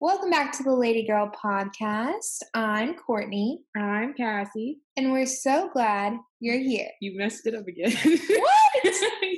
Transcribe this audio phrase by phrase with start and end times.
[0.00, 2.42] Welcome back to the Lady Girl podcast.
[2.54, 4.78] I'm Courtney, I'm Cassie.
[4.96, 6.88] and we're so glad you're here.
[7.00, 7.90] You messed it up again.
[7.92, 8.84] What?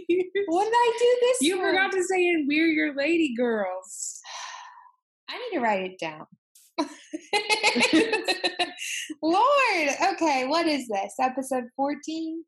[0.08, 1.36] you What did I do this?
[1.42, 1.64] you time?
[1.66, 2.44] forgot to say it.
[2.46, 4.20] We're your lady girls.
[5.30, 6.26] I need to write it down.
[9.22, 11.14] Lord, okay, what is this?
[11.20, 12.44] Episode 14?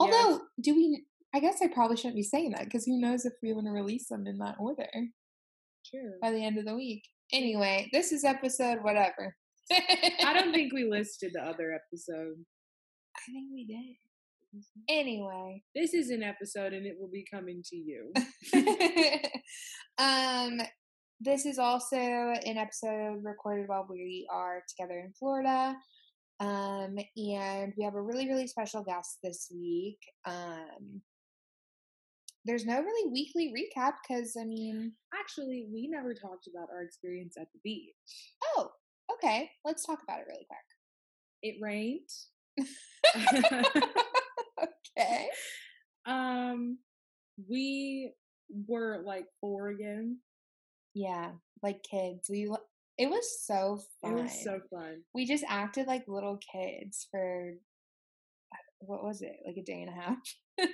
[0.00, 1.04] Although, do we?
[1.34, 3.70] I guess I probably shouldn't be saying that because who knows if we want to
[3.72, 4.88] release them in that order
[5.90, 6.12] True.
[6.22, 7.02] by the end of the week.
[7.32, 9.34] Anyway, this is episode whatever.
[9.72, 12.34] I don't think we listed the other episode.
[13.16, 13.96] I think we did.
[14.88, 18.12] Anyway, This is an episode and it will be coming to you.
[19.98, 20.60] um,
[21.20, 25.76] this is also an episode recorded while we are together in Florida.
[26.40, 29.98] Um, and we have a really, really special guest this week.
[30.24, 31.02] Um,
[32.50, 37.36] there's no really weekly recap because, I mean, Actually, we never talked about our experience
[37.40, 37.94] at the beach.
[38.56, 38.72] oh,
[39.12, 40.58] okay, let's talk about it really quick.
[41.42, 42.08] It rained.
[44.98, 45.28] okay.
[46.06, 46.78] um,
[47.48, 48.10] we
[48.66, 50.18] were like four again.
[50.92, 51.30] Yeah,
[51.62, 52.28] like kids.
[52.28, 52.50] We
[52.98, 54.18] it was so fun.
[54.18, 55.02] It was so fun.
[55.14, 57.54] we just acted like little kids for
[58.80, 60.16] what was it like a day and a half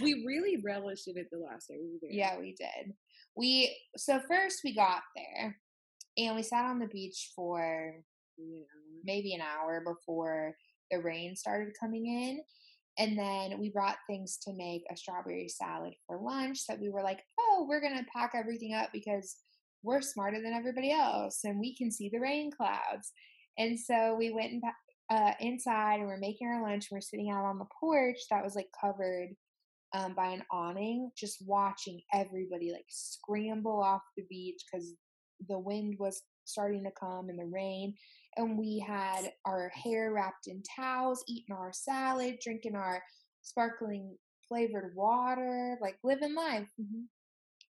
[0.00, 2.10] We really relished it the last day we were there.
[2.12, 2.92] yeah we did
[3.36, 5.56] we so first we got there
[6.18, 7.94] and we sat on the beach for
[8.38, 8.62] know.
[9.04, 10.54] maybe an hour before
[10.90, 12.40] the rain started coming in
[12.98, 17.02] and then we brought things to make a strawberry salad for lunch that we were
[17.02, 19.36] like oh we're gonna pack everything up because
[19.82, 23.12] we're smarter than everybody else and we can see the rain clouds
[23.58, 24.62] and so we went and
[25.12, 28.42] uh, inside and we're making our lunch and we're sitting out on the porch that
[28.42, 29.28] was like covered
[29.94, 34.94] um, by an awning just watching everybody like scramble off the beach because
[35.50, 37.94] the wind was starting to come and the rain
[38.36, 43.02] and we had our hair wrapped in towels, eating our salad, drinking our
[43.42, 44.16] sparkling
[44.48, 46.66] flavored water, like living life.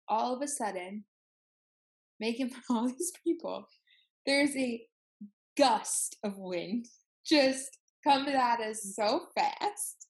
[0.06, 1.04] All of a sudden,
[2.20, 3.66] making all these people,
[4.26, 4.80] there's a
[5.56, 6.86] gust of wind
[7.26, 8.92] just coming at us mm.
[8.94, 10.06] so fast,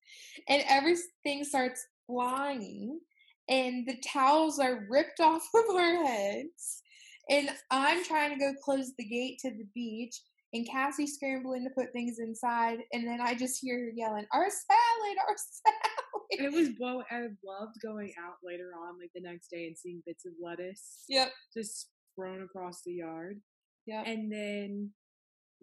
[0.49, 3.01] and everything starts flying,
[3.49, 6.83] and the towels are ripped off of our heads.
[7.31, 10.15] And I'm trying to go close the gate to the beach,
[10.53, 14.49] and Cassie scrambling to put things inside, and then I just hear her yelling, "Our
[14.51, 15.37] salad, our
[15.67, 17.03] salad!" It was blow.
[17.11, 21.05] I loved going out later on, like the next day, and seeing bits of lettuce
[21.09, 23.41] Yep, just thrown across the yard.
[23.87, 24.07] yep.
[24.07, 24.91] And then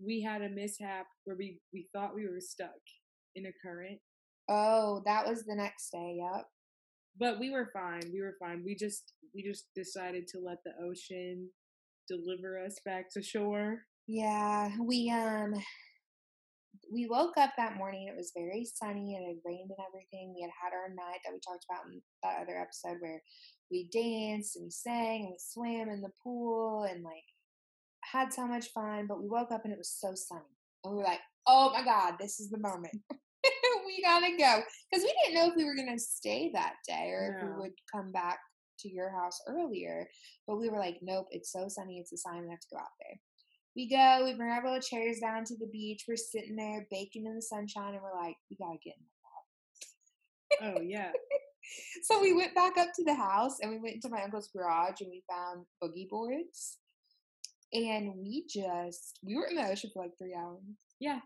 [0.03, 2.69] we had a mishap where we we thought we were stuck
[3.35, 4.00] in a current,
[4.50, 6.19] Oh, that was the next day.
[6.22, 6.46] Yep.
[7.19, 8.01] but we were fine.
[8.13, 8.63] We were fine.
[8.66, 11.50] We just we just decided to let the ocean
[12.07, 13.84] deliver us back to shore.
[14.07, 15.53] Yeah, we um
[16.91, 18.07] we woke up that morning.
[18.09, 19.16] It was very sunny.
[19.16, 20.34] And it had rained and everything.
[20.35, 23.22] We had had our night that we talked about in that other episode where
[23.72, 27.24] we danced and we sang and we swam in the pool and like
[28.12, 29.08] had so much fun.
[29.08, 30.42] But we woke up and it was so sunny,
[30.84, 33.02] and we were like, "Oh my god, this is the moment."
[33.88, 34.62] we gotta go
[34.92, 37.74] because we didn't know if we were gonna stay that day or if we would
[37.92, 38.38] come back
[38.80, 40.08] to your house earlier.
[40.48, 41.98] But we were like, "Nope, it's so sunny.
[41.98, 43.20] It's a sign we have to go out there."
[43.76, 46.04] We go, we bring our little chairs down to the beach.
[46.06, 49.06] We're sitting there baking in the sunshine, and we're like, we gotta get in
[50.60, 50.78] the water.
[50.78, 51.12] Oh yeah,
[52.04, 55.02] So we went back up to the house and we went into my uncle's garage
[55.02, 56.78] and we found boogie boards.
[57.74, 60.59] And we just, we were in the ocean for like three hours.
[61.00, 61.20] yeah.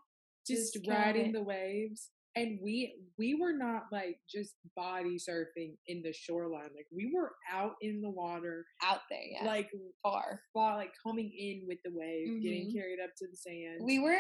[0.47, 2.09] Just, Just riding the waves.
[2.35, 6.69] And we we were not like just body surfing in the shoreline.
[6.75, 9.45] Like we were out in the water, Out there, yeah.
[9.47, 9.69] like
[10.03, 10.41] far.
[10.53, 12.73] far, like coming in with the wave, getting Mhm.
[12.75, 13.79] carried up to the sand.
[13.81, 14.19] We were,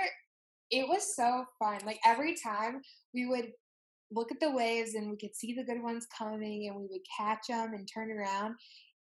[0.71, 1.81] it was so fun.
[1.85, 2.81] Like every time
[3.13, 3.51] we would
[4.11, 7.05] look at the waves and we could see the good ones coming and we would
[7.19, 8.55] catch them and turn around.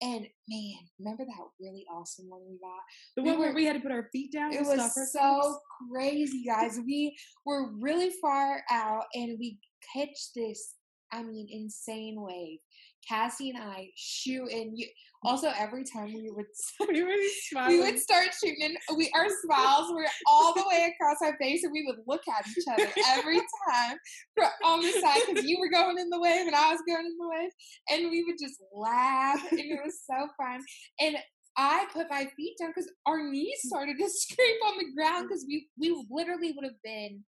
[0.00, 2.80] And man, remember that really awesome one we got?
[3.16, 4.52] the we one where we had to put our feet down.
[4.52, 5.58] It was so
[5.90, 6.78] crazy, guys.
[6.84, 9.58] We were really far out and we
[9.94, 10.74] catch this,
[11.12, 12.58] I mean, insane wave.
[13.06, 14.76] Cassie and I shoot in.
[14.76, 14.86] you
[15.24, 16.46] also every time we would
[16.88, 17.10] we were
[17.68, 21.64] we would start shooting and we our smiles were all the way across our face
[21.64, 23.96] and we would look at each other every time
[24.36, 27.04] fro- on the side because you were going in the wave and I was going
[27.04, 27.50] in the wave
[27.90, 30.60] and we would just laugh and it was so fun
[31.00, 31.16] and
[31.56, 35.44] I put my feet down because our knees started to scrape on the ground because
[35.48, 37.24] we we literally would have been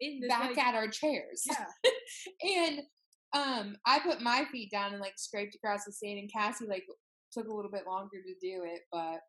[0.00, 1.44] in this, back like- at our chairs.
[1.46, 1.64] yeah.
[2.66, 2.80] and
[3.34, 6.84] um, I put my feet down and like scraped across the sand, and Cassie like
[7.32, 9.20] took a little bit longer to do it, but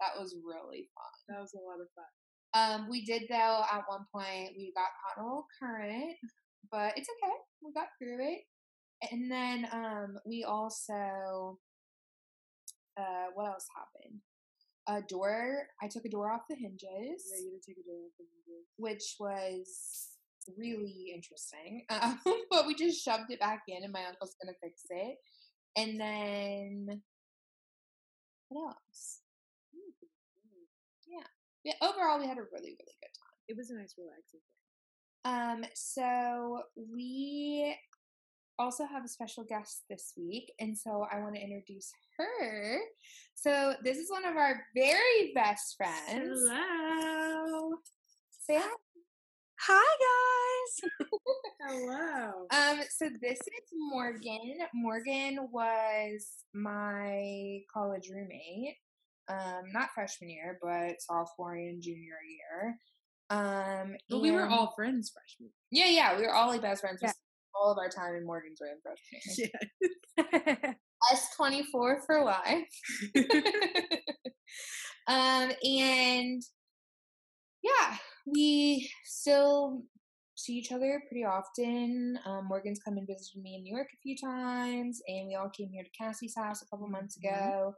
[0.00, 1.12] That was really fun.
[1.28, 2.12] That was a lot of fun.
[2.54, 6.16] Um, we did though at one point we got caught in a little current,
[6.70, 7.32] but it's okay.
[7.62, 8.40] We got through it.
[9.10, 11.58] And then um we also
[12.98, 14.20] uh what else happened?
[14.88, 18.00] A door I took a door off the hinges, Yeah, you did take a day
[18.04, 18.12] off.
[18.18, 18.64] you did.
[18.78, 20.15] which was
[20.56, 21.84] really interesting.
[21.90, 22.18] Um,
[22.50, 25.16] but we just shoved it back in and my uncle's gonna fix it.
[25.76, 27.02] And then
[28.48, 29.20] what else?
[31.06, 31.26] Yeah,
[31.64, 31.74] yeah.
[31.82, 33.38] overall we had a really, really good time.
[33.48, 34.56] It was a nice, relaxing day.
[35.24, 37.76] Um, so we
[38.58, 42.78] also have a special guest this week, and so I want to introduce her.
[43.34, 46.40] So this is one of our very best friends.
[46.48, 47.72] Hello.
[48.46, 48.76] Say hi.
[49.60, 49.96] Hi
[50.80, 50.90] guys.
[51.60, 52.46] Hello.
[52.52, 54.58] Um, so this is Morgan.
[54.74, 58.76] Morgan was my college roommate.
[59.28, 62.76] Um, not freshman year, but sophomore and junior year.
[63.30, 65.50] Um, But we were all friends freshman.
[65.72, 67.00] yeah, yeah, we were all like best friends.
[67.02, 67.12] Yeah.
[67.54, 69.50] all of our time in Morgan's room freshman.
[70.62, 70.72] Yeah.
[71.12, 72.68] S twenty four for life.
[75.08, 76.42] um, and
[77.62, 77.96] yeah,
[78.26, 79.82] we still
[80.34, 82.18] see each other pretty often.
[82.26, 85.48] Um, Morgan's come and visited me in New York a few times, and we all
[85.48, 87.24] came here to Cassie's house a couple months Mhm.
[87.24, 87.74] ago.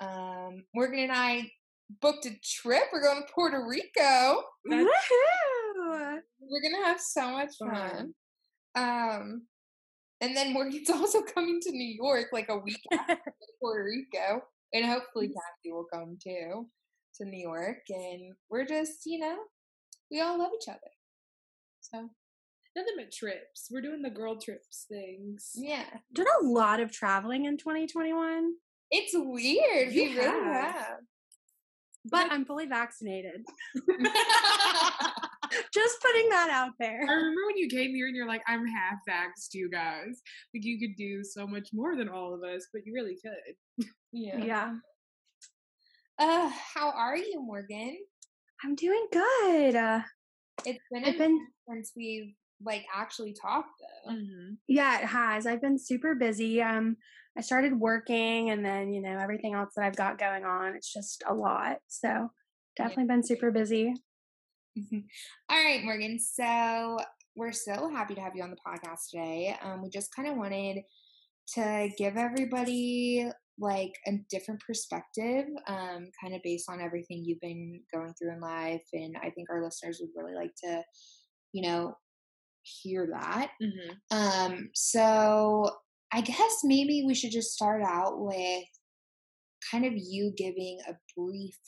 [0.00, 1.50] Um, Morgan and I
[2.00, 2.84] booked a trip.
[2.92, 4.42] We're going to Puerto Rico.
[4.68, 6.20] That's- Woohoo!
[6.40, 7.70] We're gonna have so much fun.
[7.70, 8.14] Fun.
[8.76, 9.48] Um,
[10.20, 14.42] and then Morgan's also coming to New York like a week after Puerto Rico,
[14.72, 16.68] and hopefully Cassie will come too
[17.16, 17.82] to New York.
[17.88, 19.38] And we're just, you know,
[20.10, 20.78] we all love each other.
[21.80, 22.10] So
[22.76, 23.68] Nothing but trips.
[23.70, 25.50] We're doing the girl trips things.
[25.54, 28.52] yeah, Did a lot of traveling in 2021,
[28.90, 29.92] it's weird.
[29.92, 30.98] You we really have.
[32.04, 33.44] but I'm fully vaccinated.
[35.72, 37.00] Just putting that out there.
[37.08, 40.20] I remember when you came here and you're like, I'm half vaxxed, you guys.
[40.52, 43.86] Like, you could do so much more than all of us, but you really could.
[44.12, 44.38] yeah.
[44.44, 44.74] Yeah,
[46.18, 47.98] Uh, how are you, Morgan?
[48.64, 49.76] I'm doing good.
[49.76, 50.00] Uh,
[50.64, 51.38] It's been a I've been
[51.68, 52.34] since we've
[52.64, 54.12] like actually talked though.
[54.14, 54.54] Mm-hmm.
[54.68, 55.46] yeah, it has.
[55.46, 56.62] I've been super busy.
[56.62, 56.96] Um,
[57.36, 60.76] I started working, and then you know everything else that I've got going on.
[60.76, 61.78] It's just a lot.
[61.88, 62.30] So
[62.76, 63.92] definitely been super busy.
[64.76, 66.18] All right, Morgan.
[66.18, 66.98] So
[67.36, 69.56] we're so happy to have you on the podcast today.
[69.62, 70.82] Um, we just kind of wanted
[71.54, 73.28] to give everybody
[73.58, 78.40] like a different perspective, um, kind of based on everything you've been going through in
[78.40, 80.82] life, and I think our listeners would really like to,
[81.52, 81.96] you know,
[82.62, 83.50] hear that.
[83.62, 84.16] Mm-hmm.
[84.16, 85.70] Um, so
[86.12, 88.64] I guess maybe we should just start out with
[89.70, 91.58] kind of you giving a brief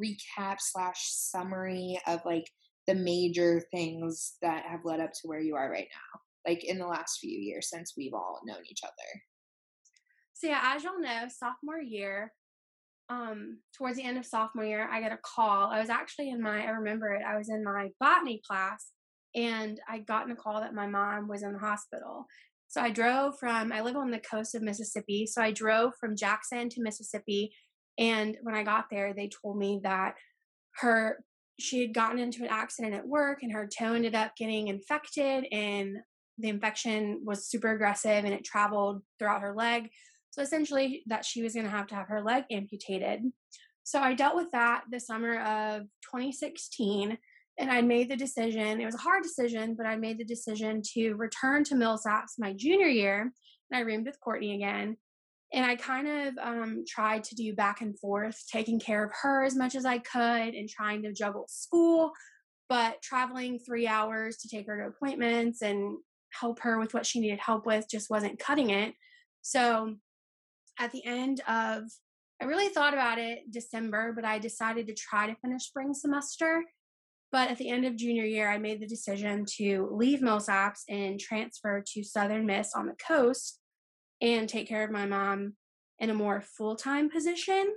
[0.00, 2.46] recap slash summary of like
[2.86, 6.78] the major things that have led up to where you are right now, like in
[6.78, 9.22] the last few years since we've all known each other.
[10.40, 12.32] So yeah, as y'all know, sophomore year,
[13.10, 15.70] um, towards the end of sophomore year, I got a call.
[15.70, 18.86] I was actually in my, I remember it, I was in my botany class
[19.34, 22.24] and I'd gotten a call that my mom was in the hospital.
[22.68, 25.26] So I drove from, I live on the coast of Mississippi.
[25.26, 27.52] So I drove from Jackson to Mississippi.
[27.98, 30.14] And when I got there, they told me that
[30.76, 31.22] her,
[31.58, 35.44] she had gotten into an accident at work and her toe ended up getting infected
[35.52, 35.98] and
[36.38, 39.90] the infection was super aggressive and it traveled throughout her leg.
[40.30, 43.22] So essentially, that she was going to have to have her leg amputated.
[43.82, 45.82] So I dealt with that the summer of
[46.12, 47.18] 2016,
[47.58, 48.80] and I made the decision.
[48.80, 52.52] It was a hard decision, but I made the decision to return to Millsaps my
[52.52, 54.96] junior year, and I roomed with Courtney again.
[55.52, 59.44] And I kind of um, tried to do back and forth, taking care of her
[59.44, 62.12] as much as I could, and trying to juggle school,
[62.68, 65.98] but traveling three hours to take her to appointments and
[66.32, 68.94] help her with what she needed help with just wasn't cutting it.
[69.42, 69.96] So
[70.80, 71.84] at the end of
[72.42, 76.64] I really thought about it December, but I decided to try to finish spring semester.
[77.30, 81.20] But at the end of junior year, I made the decision to leave Millsaps and
[81.20, 83.60] transfer to Southern Miss on the coast
[84.22, 85.54] and take care of my mom
[85.98, 87.74] in a more full time position.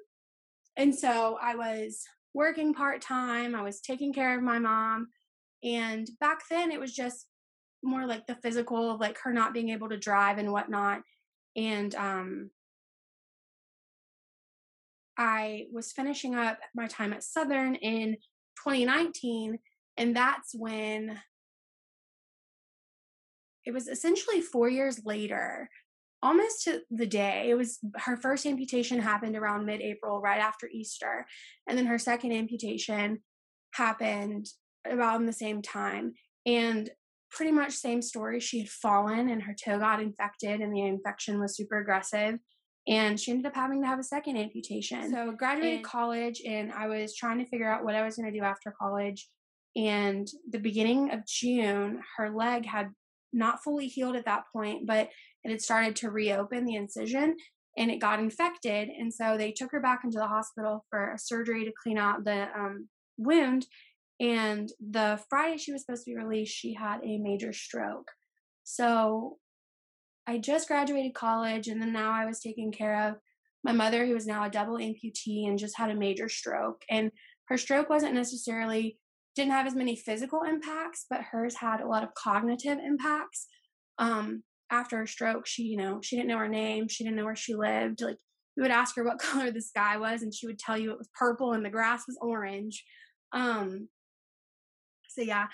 [0.78, 2.02] And so I was
[2.34, 5.10] working part time, I was taking care of my mom.
[5.64, 7.28] And back then, it was just
[7.84, 11.02] more like the physical like her not being able to drive and whatnot.
[11.56, 12.50] And um,
[15.18, 18.16] I was finishing up my time at Southern in
[18.64, 19.60] 2019,
[19.98, 21.20] and that's when
[23.66, 25.70] it was essentially four years later.
[26.22, 27.50] almost to the day.
[27.50, 31.26] It was her first amputation happened around mid April, right after Easter.
[31.68, 33.20] And then her second amputation
[33.74, 34.48] happened
[34.90, 36.14] about the same time.
[36.46, 36.90] And
[37.30, 38.40] pretty much same story.
[38.40, 42.40] She had fallen and her toe got infected, and the infection was super aggressive.
[42.88, 45.12] And she ended up having to have a second amputation.
[45.12, 48.32] So graduated and, college, and I was trying to figure out what I was going
[48.32, 49.28] to do after college.
[49.76, 52.90] And the beginning of June, her leg had
[53.32, 55.10] not fully healed at that point, but
[55.44, 57.36] it had started to reopen the incision
[57.78, 58.90] and it got infected.
[58.90, 62.24] And so they took her back into the hospital for a surgery to clean out
[62.24, 62.88] the um,
[63.18, 63.66] wound.
[64.20, 68.12] And the Friday she was supposed to be released, she had a major stroke.
[68.64, 69.38] So
[70.28, 73.16] I just graduated college, and then now I was taking care of
[73.64, 76.84] my mother, who was now a double amputee and just had a major stroke.
[76.90, 77.12] And
[77.46, 78.98] her stroke wasn't necessarily
[79.36, 83.48] didn't have as many physical impacts, but hers had a lot of cognitive impacts.
[83.98, 87.26] Um, after her stroke, she, you know, she didn't know her name, she didn't know
[87.26, 88.02] where she lived.
[88.02, 88.18] Like
[88.56, 90.98] you would ask her what color the sky was, and she would tell you it
[90.98, 92.84] was purple and the grass was orange.
[93.32, 93.90] Um,
[95.10, 95.48] so yeah.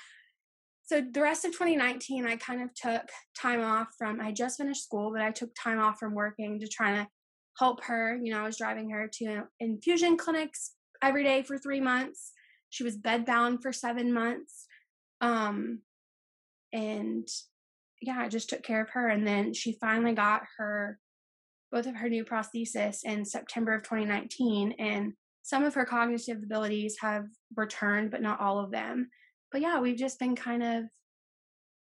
[0.89, 3.03] So the rest of 2019, I kind of took
[3.39, 4.19] time off from.
[4.19, 7.07] I just finished school, but I took time off from working to try to
[7.59, 8.17] help her.
[8.19, 10.71] You know, I was driving her to infusion clinics
[11.03, 12.31] every day for three months.
[12.71, 14.65] She was bedbound for seven months.
[15.21, 15.81] Um,
[16.73, 17.27] and
[18.01, 19.09] yeah, I just took care of her.
[19.09, 20.97] And then she finally got her,
[21.71, 24.73] both of her new prosthesis in September of 2019.
[24.79, 29.11] And some of her cognitive abilities have returned, but not all of them.
[29.51, 30.83] But yeah, we've just been kind of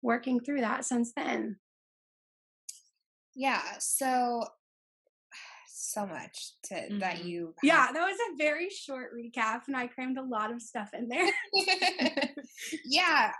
[0.02, 1.56] working through that since then.
[3.35, 3.62] Yeah.
[3.78, 4.44] So
[5.94, 6.99] so much to mm-hmm.
[6.99, 10.61] that you yeah that was a very short recap and i crammed a lot of
[10.61, 11.30] stuff in there
[12.85, 13.33] yeah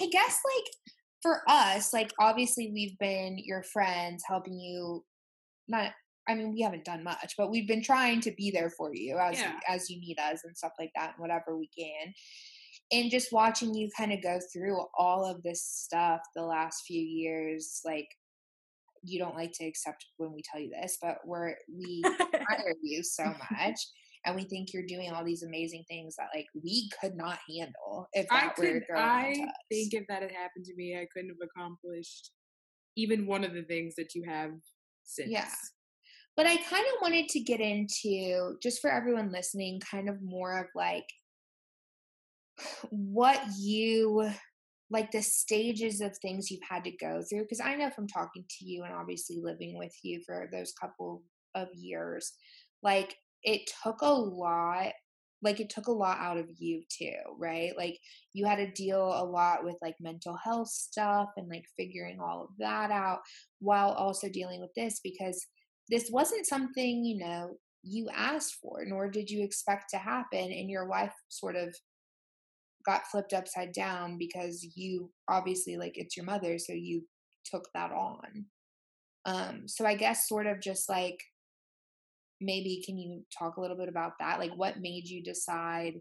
[0.00, 5.04] i guess like for us like obviously we've been your friends helping you
[5.66, 5.92] not
[6.28, 9.18] i mean we haven't done much but we've been trying to be there for you
[9.18, 9.58] as yeah.
[9.68, 12.12] as you need us and stuff like that and whatever we can
[12.90, 17.00] and just watching you kind of go through all of this stuff the last few
[17.00, 18.08] years like
[19.02, 22.02] you don't like to accept when we tell you this, but we're we
[22.34, 23.80] admire you so much.
[24.26, 28.08] And we think you're doing all these amazing things that like we could not handle
[28.12, 29.32] if that I were could, I
[29.70, 32.32] think if that had happened to me, I couldn't have accomplished
[32.96, 34.50] even one of the things that you have
[35.04, 35.30] since.
[35.30, 35.48] Yeah.
[36.36, 40.58] But I kind of wanted to get into just for everyone listening, kind of more
[40.58, 41.06] of like
[42.90, 44.30] what you
[44.90, 48.44] like the stages of things you've had to go through because i know from talking
[48.48, 51.22] to you and obviously living with you for those couple
[51.54, 52.32] of years
[52.82, 54.92] like it took a lot
[55.42, 57.72] like it took a lot out of you too right?
[57.76, 57.98] Like
[58.32, 62.44] you had to deal a lot with like mental health stuff and like figuring all
[62.44, 63.20] of that out
[63.60, 65.46] while also dealing with this because
[65.88, 70.68] this wasn't something you know you asked for nor did you expect to happen and
[70.68, 71.74] your wife sort of
[72.88, 77.02] got flipped upside down because you obviously like it's your mother so you
[77.44, 78.46] took that on.
[79.26, 81.22] Um so i guess sort of just like
[82.40, 84.38] maybe can you talk a little bit about that?
[84.38, 86.00] Like what made you decide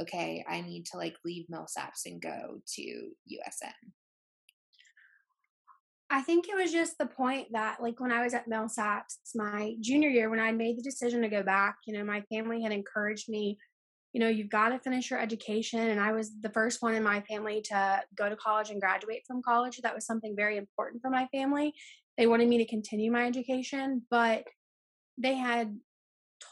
[0.00, 3.92] okay i need to like leave millsaps and go to usm
[6.10, 9.74] I think it was just the point that, like, when I was at Millsaps my
[9.80, 12.70] junior year, when I made the decision to go back, you know, my family had
[12.70, 13.58] encouraged me
[14.14, 15.80] you know, you've got to finish your education.
[15.80, 19.24] And I was the first one in my family to go to college and graduate
[19.26, 19.80] from college.
[19.82, 21.74] That was something very important for my family.
[22.16, 24.44] They wanted me to continue my education, but
[25.18, 25.76] they had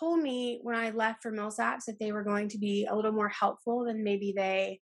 [0.00, 3.12] told me when I left for Millsaps that they were going to be a little
[3.12, 4.80] more helpful than maybe they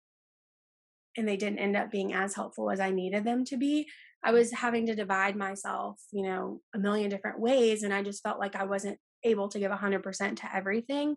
[1.17, 3.87] and they didn't end up being as helpful as I needed them to be.
[4.25, 8.25] I was having to divide myself, you know, a million different ways and I just
[8.25, 11.15] felt like I wasn't able to give 100% to everything.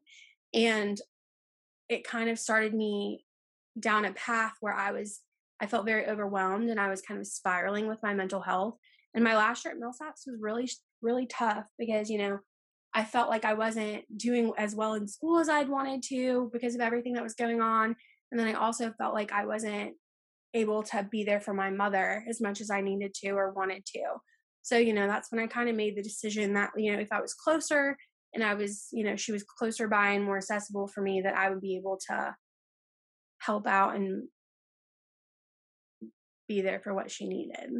[0.53, 1.01] And
[1.89, 3.25] it kind of started me
[3.79, 5.21] down a path where I was
[5.59, 8.75] I felt very overwhelmed and I was kind of spiraling with my mental health.
[9.15, 10.69] And my last year at Millsaps was really
[11.01, 12.39] really tough because you know
[12.93, 16.75] I felt like I wasn't doing as well in school as I'd wanted to because
[16.75, 17.95] of everything that was going on.
[18.31, 19.93] And then I also felt like I wasn't
[20.53, 23.85] able to be there for my mother as much as I needed to or wanted
[23.93, 24.01] to.
[24.63, 27.11] So, you know, that's when I kind of made the decision that, you know, if
[27.11, 27.97] I was closer
[28.37, 31.35] and I was, you know, she was closer by and more accessible for me that
[31.35, 32.35] I would be able to
[33.39, 34.27] help out and
[36.47, 37.71] be there for what she needed.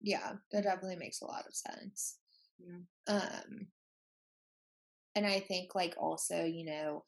[0.00, 2.16] Yeah, that definitely makes a lot of sense.
[2.58, 2.78] Yeah.
[3.06, 3.68] Um
[5.14, 7.04] and I think like also, you know,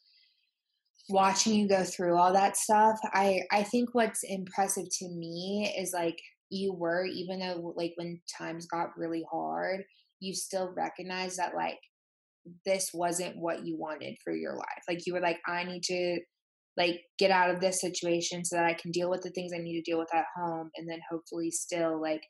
[1.08, 5.94] watching you go through all that stuff, I I think what's impressive to me is
[5.94, 6.18] like
[6.50, 9.84] you were, even though like when times got really hard,
[10.20, 11.78] you still recognize that like
[12.64, 14.82] this wasn't what you wanted for your life.
[14.88, 16.20] Like you were like, I need to
[16.76, 19.58] like get out of this situation so that I can deal with the things I
[19.58, 22.22] need to deal with at home and then hopefully still like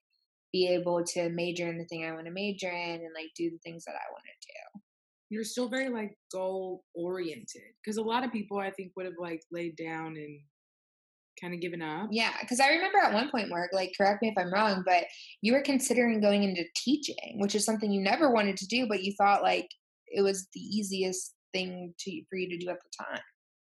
[0.53, 3.51] be able to major in the thing I want to major in and like do
[3.51, 4.81] the things that I want to do.
[5.31, 9.15] You're still very like goal oriented because a lot of people I think would have
[9.19, 10.41] like laid down and
[11.41, 12.09] kind of given up.
[12.11, 15.05] Yeah, because I remember at one point, Mark, like correct me if I'm wrong, but
[15.41, 19.03] you were considering going into teaching, which is something you never wanted to do, but
[19.03, 19.69] you thought like
[20.13, 23.21] it was the easiest thing to for you to do at the time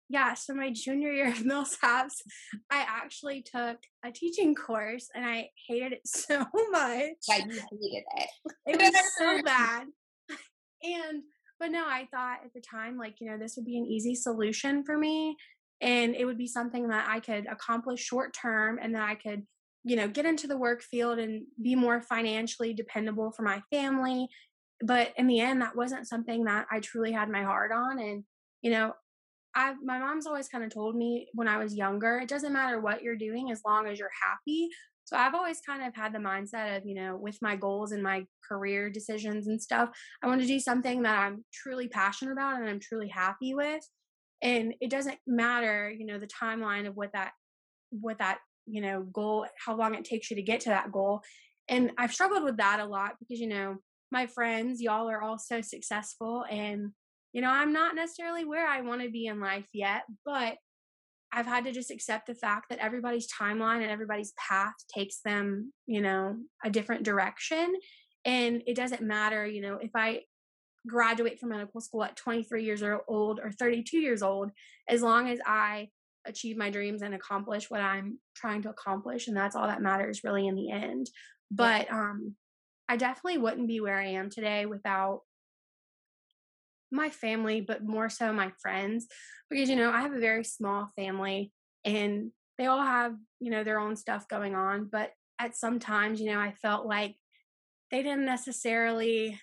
[0.09, 2.21] yeah, so my junior year of Millsaps,
[2.71, 7.13] I actually took a teaching course and I hated it so much.
[7.29, 8.31] Yeah, you hated it.
[8.67, 9.87] It was so bad.
[10.83, 11.23] And
[11.59, 14.15] but no, I thought at the time, like, you know, this would be an easy
[14.15, 15.37] solution for me.
[15.81, 19.45] And it would be something that I could accomplish short term and that I could,
[19.85, 24.29] you know, get into the work field and be more financially dependable for my family.
[24.85, 27.99] But in the end, that wasn't something that I truly had my heart on.
[27.99, 28.23] And,
[28.61, 28.93] you know,
[29.55, 32.81] I my mom's always kind of told me when I was younger, it doesn't matter
[32.81, 34.69] what you're doing as long as you're happy.
[35.05, 38.03] So I've always kind of had the mindset of, you know, with my goals and
[38.03, 39.91] my career decisions and stuff,
[40.23, 43.83] I want to do something that I'm truly passionate about and I'm truly happy with.
[44.43, 47.33] And it doesn't matter, you know, the timeline of what that
[47.91, 51.23] what that, you know, goal, how long it takes you to get to that goal.
[51.69, 53.77] And I've struggled with that a lot because, you know,
[54.15, 56.93] my friends, y'all are all so successful and
[57.35, 60.57] you know, I'm not necessarily where I want to be in life yet, but
[61.33, 65.73] I've had to just accept the fact that everybody's timeline and everybody's path takes them,
[65.87, 67.75] you know, a different direction.
[68.25, 70.21] And it doesn't matter, you know, if I
[70.87, 74.53] graduate from medical school at 23 years old or 32 years old,
[74.89, 75.89] as long as I
[76.25, 79.27] achieve my dreams and accomplish what I'm trying to accomplish.
[79.27, 81.11] And that's all that matters really in the end.
[81.51, 82.37] But um,
[82.89, 85.21] I definitely wouldn't be where I am today without
[86.91, 89.07] my family, but more so my friends,
[89.51, 91.53] because, you know, I have a very small family
[91.85, 94.89] and they all have, you know, their own stuff going on.
[94.91, 97.17] But at some times, you know, I felt like
[97.91, 99.41] they didn't necessarily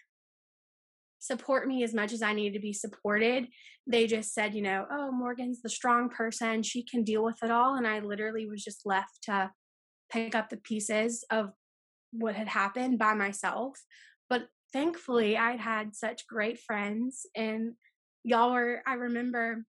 [1.19, 3.47] support me as much as I needed to be supported.
[3.85, 6.63] They just said, you know, oh, Morgan's the strong person.
[6.63, 7.75] She can deal with it all.
[7.75, 9.51] And I literally was just left to
[10.11, 11.51] pick up the pieces of
[12.11, 13.79] what had happened by myself.
[14.29, 17.73] But thankfully I'd had such great friends and
[18.23, 19.65] y'all were I remember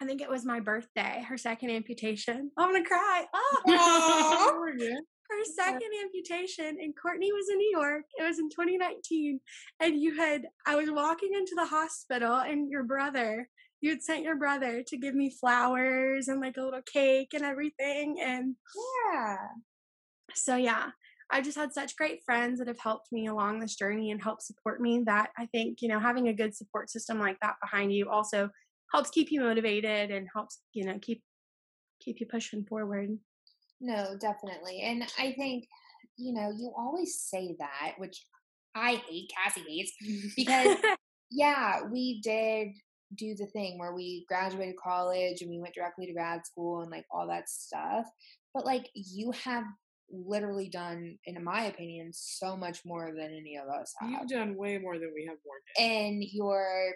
[0.00, 2.50] I think it was my birthday, her second amputation.
[2.58, 3.24] I'm gonna cry.
[3.32, 3.62] Oh,
[5.32, 8.04] her second amputation, and Courtney was in New York.
[8.18, 9.38] It was in 2019,
[9.80, 13.48] and you had I was walking into the hospital, and your brother,
[13.80, 17.44] you had sent your brother to give me flowers and like a little cake and
[17.44, 18.56] everything, and
[19.14, 19.36] yeah.
[20.34, 20.90] So yeah,
[21.32, 24.42] I've just had such great friends that have helped me along this journey and helped
[24.42, 27.92] support me that I think, you know, having a good support system like that behind
[27.92, 28.50] you also
[28.92, 31.22] helps keep you motivated and helps, you know, keep
[32.00, 33.16] keep you pushing forward.
[33.80, 34.80] No, definitely.
[34.82, 35.66] And I think,
[36.18, 38.24] you know, you always say that, which
[38.74, 39.92] I hate, Cassie hates,
[40.36, 40.76] because
[41.30, 42.68] yeah, we did
[43.16, 46.90] do the thing where we graduated college and we went directly to grad school and
[46.90, 48.06] like all that stuff.
[48.54, 49.64] But like you have
[50.10, 54.10] literally done, in my opinion, so much more than any of us have.
[54.10, 55.56] You've done way more than we have more.
[55.78, 56.92] And you're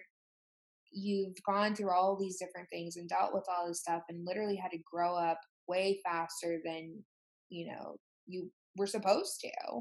[0.92, 4.56] you've gone through all these different things and dealt with all this stuff and literally
[4.56, 5.38] had to grow up
[5.68, 7.02] way faster than
[7.50, 9.80] you know you were supposed to.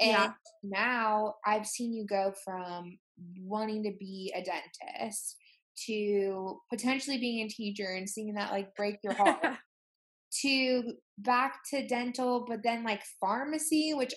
[0.00, 0.32] And yeah.
[0.62, 2.98] now I've seen you go from
[3.40, 5.36] wanting to be a dentist
[5.86, 9.38] to potentially being a teacher and seeing that like break your heart
[10.40, 14.14] to back to dental, but then like pharmacy, which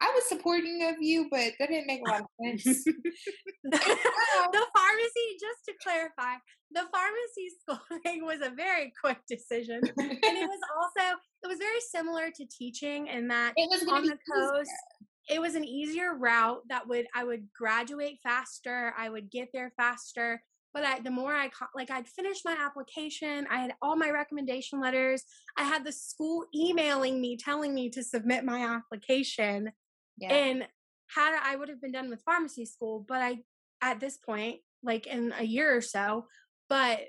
[0.00, 2.64] I was supporting of you, but that didn't make a lot of sense.
[2.84, 6.34] the pharmacy, just to clarify,
[6.70, 9.80] the pharmacy school thing was a very quick decision.
[9.84, 14.04] and it was also, it was very similar to teaching in that it was on
[14.04, 14.70] the coast.
[14.70, 15.08] Easier.
[15.30, 19.72] It was an easier route that would I would graduate faster, I would get there
[19.76, 20.42] faster,
[20.74, 23.46] but I, the more I like, I'd finished my application.
[23.50, 25.22] I had all my recommendation letters.
[25.56, 29.72] I had the school emailing me, telling me to submit my application.
[30.18, 30.32] Yeah.
[30.32, 30.68] And
[31.14, 33.38] had I would have been done with pharmacy school, but I
[33.80, 36.26] at this point, like in a year or so,
[36.68, 37.00] but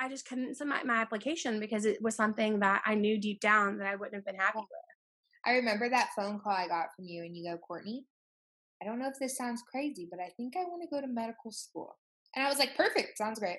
[0.00, 3.78] I just couldn't submit my application because it was something that I knew deep down
[3.78, 5.46] that I wouldn't have been happy with.
[5.46, 8.06] I remember that phone call I got from you, and you go, Courtney,
[8.82, 11.06] I don't know if this sounds crazy, but I think I want to go to
[11.06, 11.96] medical school.
[12.36, 13.58] And I was like, perfect, sounds great.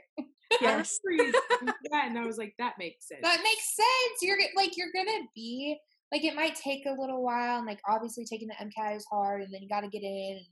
[0.61, 0.99] Yes.
[1.09, 3.21] yeah, and I was like, that makes sense.
[3.23, 4.21] That makes sense.
[4.21, 5.77] You're like, you're gonna be
[6.11, 9.41] like it might take a little while and like obviously taking the MCAT is hard
[9.41, 10.45] and then you got to get in and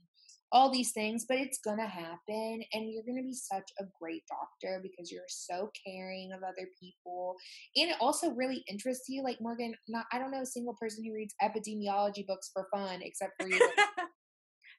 [0.52, 3.84] all these things, but it's going to happen and you're going to be such a
[4.00, 7.34] great doctor because you're so caring of other people
[7.76, 11.04] and it also really interests you like Morgan, not I don't know a single person
[11.04, 13.58] who reads epidemiology books for fun except for you.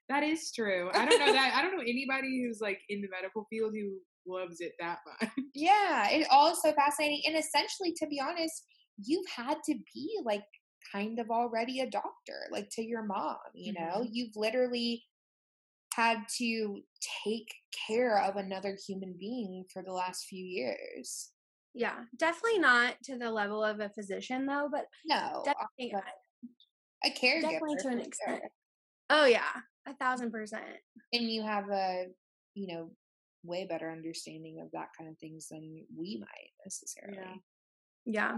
[0.09, 0.89] That is true.
[0.93, 3.97] I don't know that I don't know anybody who's like in the medical field who
[4.27, 5.29] loves it that much.
[5.53, 8.63] Yeah, it all is so fascinating and essentially to be honest,
[8.97, 10.43] you've had to be like
[10.91, 14.09] kind of already a doctor like to your mom you know mm-hmm.
[14.11, 15.03] you've literally
[15.93, 16.81] had to
[17.23, 17.53] take
[17.87, 21.31] care of another human being for the last few years
[21.73, 25.95] yeah definitely not to the level of a physician though but no definitely
[27.03, 28.49] a caregiver definitely to an extent sure.
[29.09, 30.63] Oh yeah a thousand percent
[31.13, 32.05] and you have a
[32.53, 32.89] you know
[33.43, 37.19] way better understanding of that kind of things than we might necessarily
[38.05, 38.37] yeah, yeah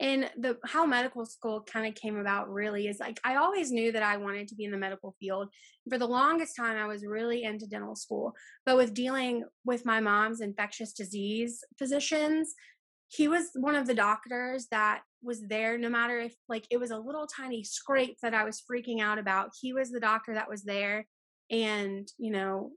[0.00, 3.92] and the how medical school kind of came about really is like I always knew
[3.92, 5.50] that I wanted to be in the medical field.
[5.90, 8.34] For the longest time I was really into dental school.
[8.64, 12.54] But with dealing with my mom's infectious disease physicians,
[13.10, 16.90] he was one of the doctors that was there no matter if like it was
[16.90, 19.50] a little tiny scrape that I was freaking out about.
[19.60, 21.06] He was the doctor that was there
[21.50, 22.70] and, you know,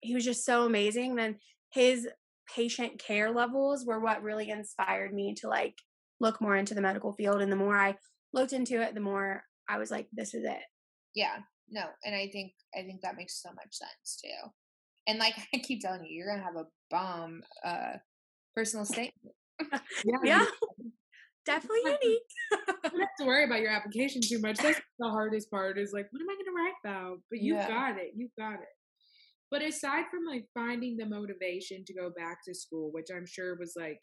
[0.00, 1.14] he was just so amazing.
[1.14, 1.36] Then
[1.72, 2.08] his
[2.54, 5.76] patient care levels were what really inspired me to like
[6.20, 7.96] look more into the medical field and the more i
[8.32, 10.60] looked into it the more i was like this is it
[11.14, 11.36] yeah
[11.70, 14.50] no and i think i think that makes so much sense too
[15.06, 17.94] and like i keep telling you you're gonna have a bomb uh
[18.54, 19.34] personal statement
[20.04, 20.46] yeah, yeah.
[21.46, 22.22] definitely unique
[22.84, 25.92] you don't have to worry about your application too much that's the hardest part is
[25.92, 27.68] like what am i gonna write about but you yeah.
[27.68, 28.68] got it you got it
[29.52, 33.54] but aside from like finding the motivation to go back to school, which I'm sure
[33.58, 34.00] was like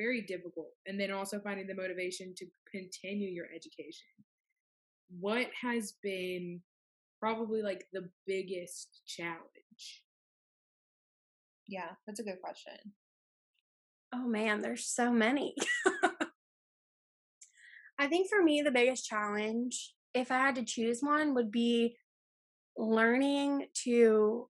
[0.00, 4.08] very difficult, and then also finding the motivation to continue your education,
[5.20, 6.62] what has been
[7.20, 10.02] probably like the biggest challenge?
[11.68, 12.72] Yeah, that's a good question.
[14.12, 15.54] Oh man, there's so many.
[17.98, 21.96] I think for me, the biggest challenge, if I had to choose one, would be
[22.76, 24.48] learning to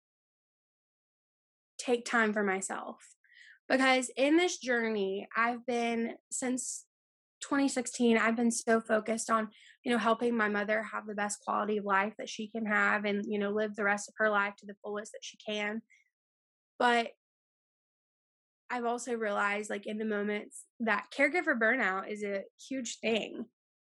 [1.78, 2.96] take time for myself
[3.68, 6.84] because in this journey i've been since
[7.42, 9.48] 2016 i've been so focused on
[9.84, 13.04] you know helping my mother have the best quality of life that she can have
[13.04, 15.82] and you know live the rest of her life to the fullest that she can
[16.78, 17.08] but
[18.70, 23.44] i've also realized like in the moments that caregiver burnout is a huge thing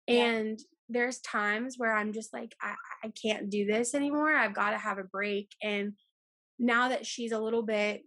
[0.07, 0.25] yeah.
[0.25, 0.59] and
[0.89, 4.77] there's times where i'm just like I, I can't do this anymore i've got to
[4.77, 5.93] have a break and
[6.59, 8.03] now that she's a little bit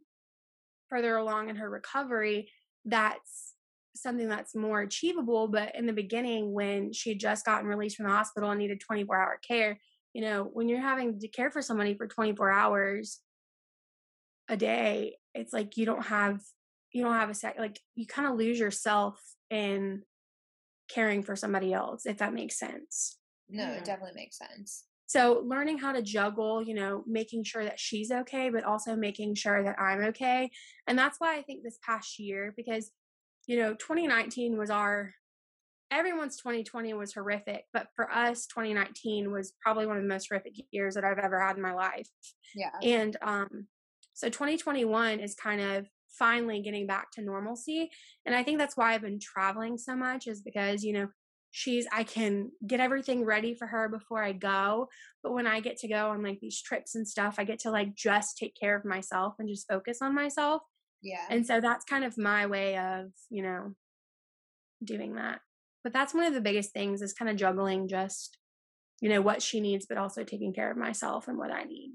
[0.88, 2.50] further along in her recovery,
[2.84, 3.54] that's
[3.94, 5.48] something that's more achievable.
[5.48, 8.80] But in the beginning, when she had just gotten released from the hospital and needed
[8.80, 9.78] 24 hour care,
[10.12, 13.20] you know, when you're having to care for somebody for 24 hours
[14.48, 16.40] a day, it's like you don't have
[16.92, 20.02] you don't have a sec like you kind of lose yourself in
[20.88, 25.78] caring for somebody else if that makes sense no it definitely makes sense so learning
[25.78, 29.74] how to juggle, you know, making sure that she's okay, but also making sure that
[29.76, 30.52] I'm okay.
[30.86, 32.92] And that's why I think this past year, because,
[33.48, 35.12] you know, 2019 was our,
[35.90, 40.54] everyone's 2020 was horrific, but for us, 2019 was probably one of the most horrific
[40.70, 42.08] years that I've ever had in my life.
[42.54, 42.70] Yeah.
[42.80, 43.66] And um,
[44.14, 47.90] so 2021 is kind of finally getting back to normalcy.
[48.26, 51.08] And I think that's why I've been traveling so much, is because, you know,
[51.52, 54.88] she's I can get everything ready for her before I go.
[55.22, 57.70] But when I get to go on like these trips and stuff, I get to
[57.70, 60.62] like just take care of myself and just focus on myself.
[61.02, 61.24] Yeah.
[61.28, 63.74] And so that's kind of my way of, you know,
[64.84, 65.40] doing that.
[65.82, 68.36] But that's one of the biggest things is kind of juggling just,
[69.00, 71.92] you know, what she needs, but also taking care of myself and what I need.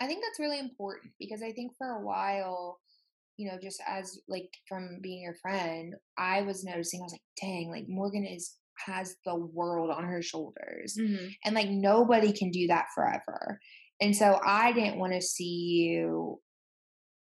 [0.00, 2.78] I think that's really important because I think for a while,
[3.42, 7.22] you know, just as like from being your friend, I was noticing, I was like,
[7.40, 8.54] dang, like Morgan is
[8.86, 10.96] has the world on her shoulders.
[10.98, 11.26] Mm-hmm.
[11.44, 13.58] And like nobody can do that forever.
[14.00, 16.40] And so I didn't want to see you,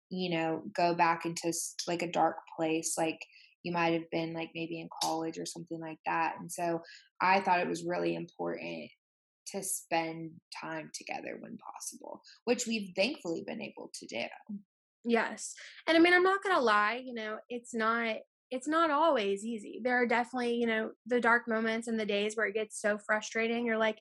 [0.09, 1.53] you know, go back into
[1.87, 3.21] like a dark place like
[3.62, 6.37] you might have been like maybe in college or something like that.
[6.40, 6.81] And so
[7.21, 8.90] I thought it was really important
[9.49, 14.25] to spend time together when possible, which we've thankfully been able to do.
[15.05, 15.55] Yes.
[15.87, 18.17] And I mean, I'm not going to lie, you know, it's not
[18.51, 19.81] it's not always easy.
[19.83, 22.99] There are definitely, you know, the dark moments and the days where it gets so
[22.99, 23.67] frustrating.
[23.67, 23.99] You're like,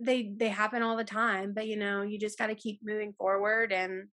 [0.00, 3.14] they they happen all the time, but you know, you just got to keep moving
[3.16, 4.08] forward and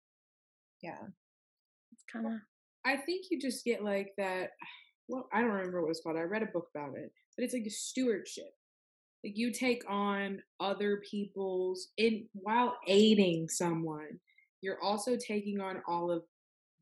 [0.82, 1.02] yeah.
[1.92, 2.34] It's kind of
[2.86, 4.52] I think you just get like that
[5.08, 6.18] well, I don't remember what it's called.
[6.18, 8.54] I read a book about it, but it's like a stewardship.
[9.24, 14.20] Like you take on other people's in while aiding someone,
[14.62, 16.24] you're also taking on all of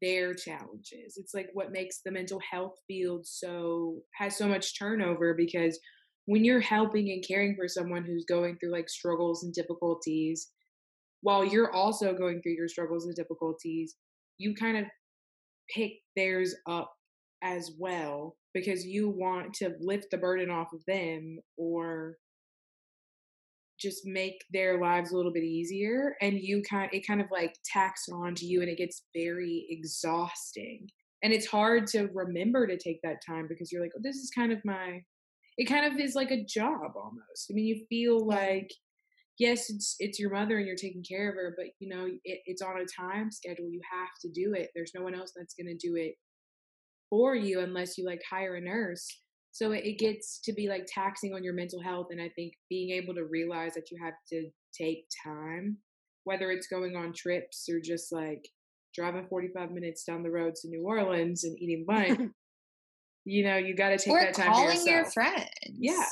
[0.01, 1.17] their challenges.
[1.17, 5.79] It's like what makes the mental health field so has so much turnover because
[6.25, 10.51] when you're helping and caring for someone who's going through like struggles and difficulties
[11.21, 13.95] while you're also going through your struggles and difficulties,
[14.37, 14.85] you kind of
[15.73, 16.91] pick theirs up
[17.43, 22.15] as well because you want to lift the burden off of them or
[23.79, 27.55] just make their lives a little bit easier and you kind it kind of like
[27.65, 30.87] tacks on to you and it gets very exhausting.
[31.21, 34.31] And it's hard to remember to take that time because you're like oh, this is
[34.33, 35.01] kind of my
[35.57, 37.49] it kind of is like a job almost.
[37.49, 38.29] I mean you feel mm-hmm.
[38.29, 38.71] like
[39.37, 42.39] yes it's it's your mother and you're taking care of her but you know it,
[42.45, 44.69] it's on a time schedule you have to do it.
[44.75, 46.15] There's no one else that's going to do it
[47.09, 49.07] for you unless you like hire a nurse
[49.51, 52.07] so it gets to be like taxing on your mental health.
[52.11, 55.77] And I think being able to realize that you have to take time,
[56.23, 58.47] whether it's going on trips or just like
[58.95, 62.19] driving 45 minutes down the road to New Orleans and eating lunch,
[63.25, 65.45] you know, you got to take or that time calling your friends.
[65.77, 66.05] Yeah.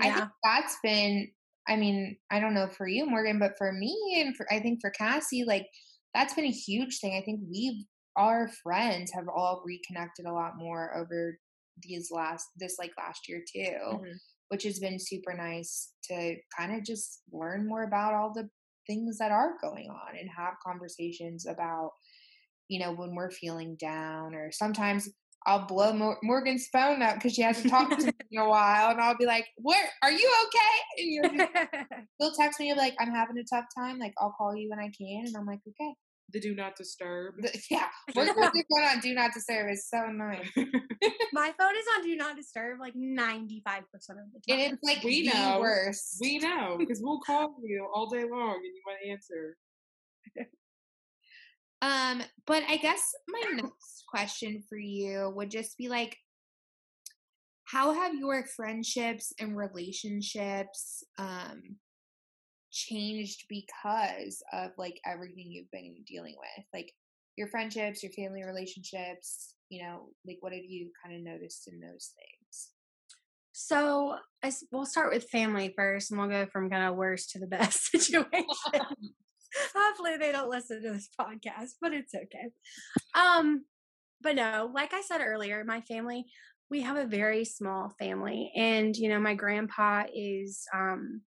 [0.00, 0.14] I yeah.
[0.16, 1.28] think that's been,
[1.68, 4.80] I mean, I don't know for you, Morgan, but for me and for, I think
[4.80, 5.66] for Cassie, like
[6.14, 7.16] that's been a huge thing.
[7.16, 7.84] I think we've,
[8.16, 11.38] our friends have all reconnected a lot more over
[11.80, 14.12] these last this like last year too mm-hmm.
[14.48, 18.48] which has been super nice to kind of just learn more about all the
[18.86, 21.90] things that are going on and have conversations about
[22.68, 25.08] you know when we're feeling down or sometimes
[25.46, 29.00] I'll blow Morgan's phone up because she hasn't talked to me in a while, and
[29.00, 29.84] I'll be like, "What?
[30.02, 31.48] are you okay?" And you're,
[32.18, 33.98] he'll text me like, "I'm having a tough time.
[33.98, 35.94] Like, I'll call you when I can," and I'm like, "Okay."
[36.32, 37.34] The do not disturb.
[37.40, 39.70] The, yeah, we're going on do not disturb.
[39.70, 40.48] It's so annoying.
[41.32, 44.60] My phone is on do not disturb like ninety five percent of the time.
[44.60, 46.18] And it's like we know worse.
[46.20, 49.56] We know because we'll call you all day long and you want to answer.
[51.82, 56.16] um, but I guess my next question for you would just be like,
[57.64, 61.76] how have your friendships and relationships um
[62.72, 66.92] changed because of like everything you've been dealing with like
[67.36, 71.80] your friendships your family relationships you know like what have you kind of noticed in
[71.80, 72.70] those things?
[73.54, 77.38] So as we'll start with family first and we'll go from kind of worst to
[77.38, 78.44] the best situation
[79.76, 82.50] hopefully they don't listen to this podcast but it's okay.
[83.14, 83.64] Um
[84.22, 86.24] but no like i said earlier my family
[86.70, 91.20] we have a very small family and you know my grandpa is um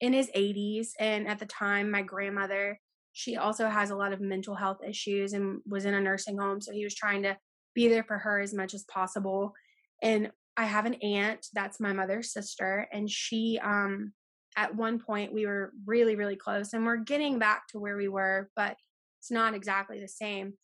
[0.00, 2.78] in his 80s and at the time my grandmother
[3.12, 6.60] she also has a lot of mental health issues and was in a nursing home
[6.60, 7.36] so he was trying to
[7.74, 9.54] be there for her as much as possible
[10.02, 14.12] and i have an aunt that's my mother's sister and she um
[14.56, 18.08] at one point we were really really close and we're getting back to where we
[18.08, 18.76] were but
[19.20, 20.54] it's not exactly the same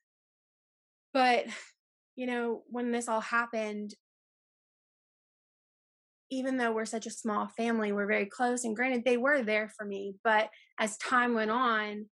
[1.12, 1.46] but
[2.16, 3.94] you know when this all happened
[6.30, 8.64] even though we're such a small family, we're very close.
[8.64, 10.14] And granted, they were there for me.
[10.22, 12.06] But as time went on,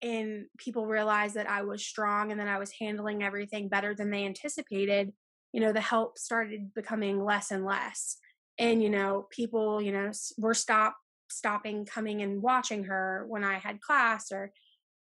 [0.00, 4.10] and people realized that I was strong and that I was handling everything better than
[4.10, 5.12] they anticipated,
[5.52, 8.16] you know, the help started becoming less and less.
[8.58, 10.96] And, you know, people, you know, were stop
[11.30, 14.52] stopping coming and watching her when I had class or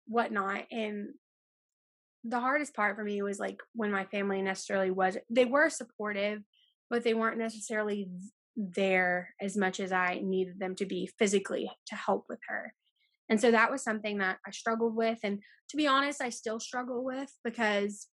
[0.07, 0.63] whatnot.
[0.71, 1.09] And
[2.23, 6.41] the hardest part for me was like when my family necessarily was they were supportive
[6.89, 8.09] but they weren't necessarily
[8.55, 12.73] there as much as I needed them to be physically to help with her.
[13.29, 15.19] And so that was something that I struggled with.
[15.23, 18.07] And to be honest, I still struggle with because,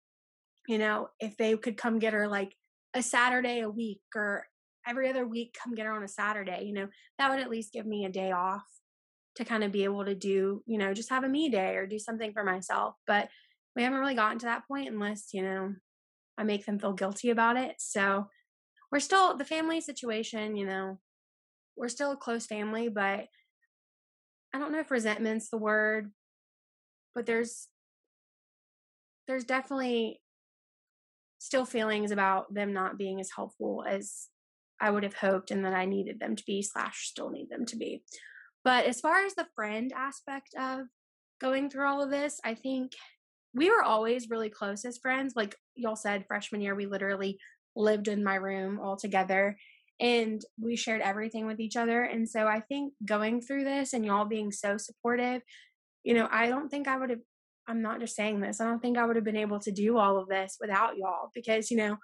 [0.66, 2.54] you know, if they could come get her like
[2.94, 4.46] a Saturday a week or
[4.86, 7.72] every other week, come get her on a Saturday, you know, that would at least
[7.72, 8.64] give me a day off
[9.36, 11.86] to kind of be able to do, you know, just have a me day or
[11.86, 12.94] do something for myself.
[13.06, 13.28] But
[13.76, 15.74] we haven't really gotten to that point unless, you know,
[16.36, 17.76] I make them feel guilty about it.
[17.78, 18.26] So
[18.92, 21.00] we're still the family situation, you know,
[21.76, 23.26] we're still a close family, but
[24.54, 26.12] I don't know if resentment's the word,
[27.14, 27.68] but there's
[29.26, 30.20] there's definitely
[31.38, 34.28] still feelings about them not being as helpful as
[34.80, 37.64] I would have hoped and that I needed them to be slash still need them
[37.66, 38.02] to be.
[38.64, 40.86] But as far as the friend aspect of
[41.40, 42.92] going through all of this, I think
[43.54, 45.34] we were always really close as friends.
[45.34, 47.38] Like y'all said, freshman year, we literally
[47.74, 49.56] lived in my room all together
[50.00, 52.02] and we shared everything with each other.
[52.02, 55.42] And so I think going through this and y'all being so supportive,
[56.02, 57.20] you know, I don't think I would have
[57.68, 58.60] I'm not just saying this.
[58.60, 61.30] I don't think I would have been able to do all of this without y'all
[61.32, 61.96] because, you know,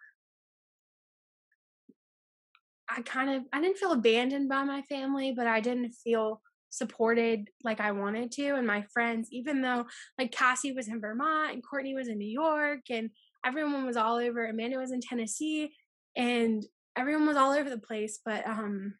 [2.88, 7.48] I kind of I didn't feel abandoned by my family, but I didn't feel supported
[7.64, 8.54] like I wanted to.
[8.54, 9.87] And my friends, even though
[10.18, 13.11] like Cassie was in Vermont and Courtney was in New York and
[13.44, 15.72] everyone was all over, Amanda was in Tennessee
[16.16, 16.64] and
[16.96, 18.20] everyone was all over the place.
[18.24, 18.94] But um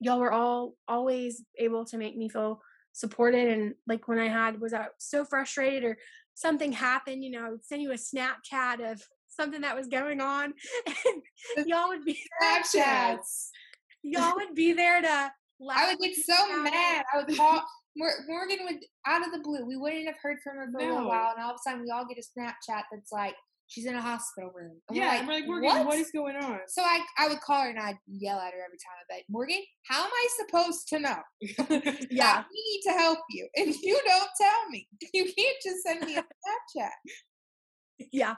[0.00, 2.60] y'all were all always able to make me feel
[2.92, 5.96] supported and like when I had was I so frustrated or
[6.34, 10.20] something happened, you know, I would send you a Snapchat of something that was going
[10.20, 10.52] on
[11.56, 13.48] and y'all would be Snapchats.
[14.02, 15.78] Y'all would be there to laugh.
[15.78, 17.04] I would get so mad.
[17.12, 17.62] I would call
[17.96, 18.76] Morgan would
[19.06, 19.64] out of the blue.
[19.64, 21.04] We wouldn't have heard from her for no.
[21.04, 23.34] a while, and all of a sudden we all get a Snapchat that's like
[23.66, 24.80] she's in a hospital room.
[24.88, 25.86] And yeah, we're like, we're like Morgan, what?
[25.86, 26.58] what is going on?
[26.68, 29.24] So I I would call her and I'd yell at her every time I bet,
[29.28, 31.18] Morgan, how am I supposed to know?
[32.10, 34.88] yeah, we need to help you, and you don't tell me.
[35.12, 36.90] You can't just send me a Snapchat
[38.12, 38.34] yeah.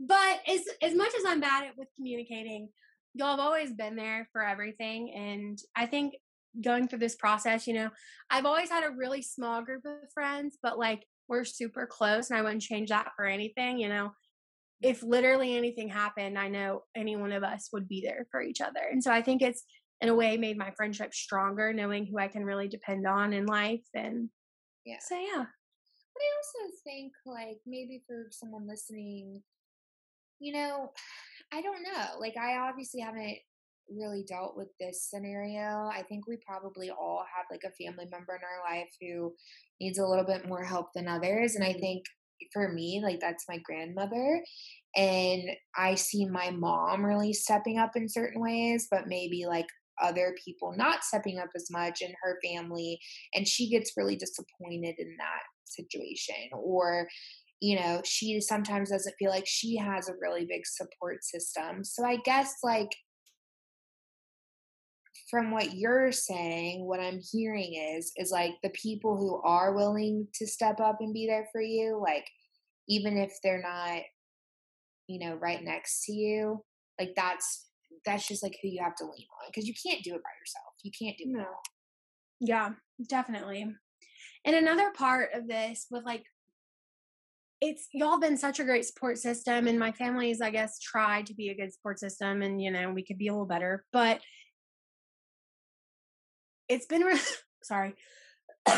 [0.00, 2.68] But as as much as I'm bad at with communicating,
[3.14, 5.12] y'all have always been there for everything.
[5.14, 6.14] And I think
[6.62, 7.90] going through this process, you know,
[8.30, 12.38] I've always had a really small group of friends, but like we're super close and
[12.38, 14.12] I wouldn't change that for anything, you know.
[14.80, 18.60] If literally anything happened, I know any one of us would be there for each
[18.60, 18.80] other.
[18.90, 19.64] And so I think it's
[20.00, 23.46] in a way made my friendship stronger, knowing who I can really depend on in
[23.46, 23.84] life.
[23.94, 24.28] And
[24.84, 24.98] yeah.
[25.00, 25.44] So yeah.
[26.14, 29.42] But I also think, like, maybe for someone listening,
[30.40, 30.92] you know,
[31.52, 32.20] I don't know.
[32.20, 33.38] Like, I obviously haven't
[33.90, 35.88] really dealt with this scenario.
[35.92, 39.34] I think we probably all have like a family member in our life who
[39.80, 41.54] needs a little bit more help than others.
[41.54, 41.80] And I mm-hmm.
[41.80, 42.04] think
[42.52, 44.42] for me, like, that's my grandmother.
[44.96, 45.42] And
[45.76, 49.66] I see my mom really stepping up in certain ways, but maybe like
[50.00, 52.98] other people not stepping up as much in her family.
[53.34, 57.06] And she gets really disappointed in that situation or
[57.60, 62.04] you know she sometimes doesn't feel like she has a really big support system so
[62.04, 62.88] i guess like
[65.30, 70.26] from what you're saying what i'm hearing is is like the people who are willing
[70.34, 72.26] to step up and be there for you like
[72.88, 74.02] even if they're not
[75.06, 76.62] you know right next to you
[76.98, 77.66] like that's
[78.04, 80.30] that's just like who you have to lean on because you can't do it by
[80.40, 81.46] yourself you can't do no.
[82.40, 82.70] yeah
[83.08, 83.66] definitely
[84.44, 86.24] and another part of this with like
[87.60, 91.34] it's y'all been such a great support system and my family's i guess tried to
[91.34, 94.20] be a good support system and you know we could be a little better but
[96.68, 97.18] it's been re-
[97.62, 97.94] sorry.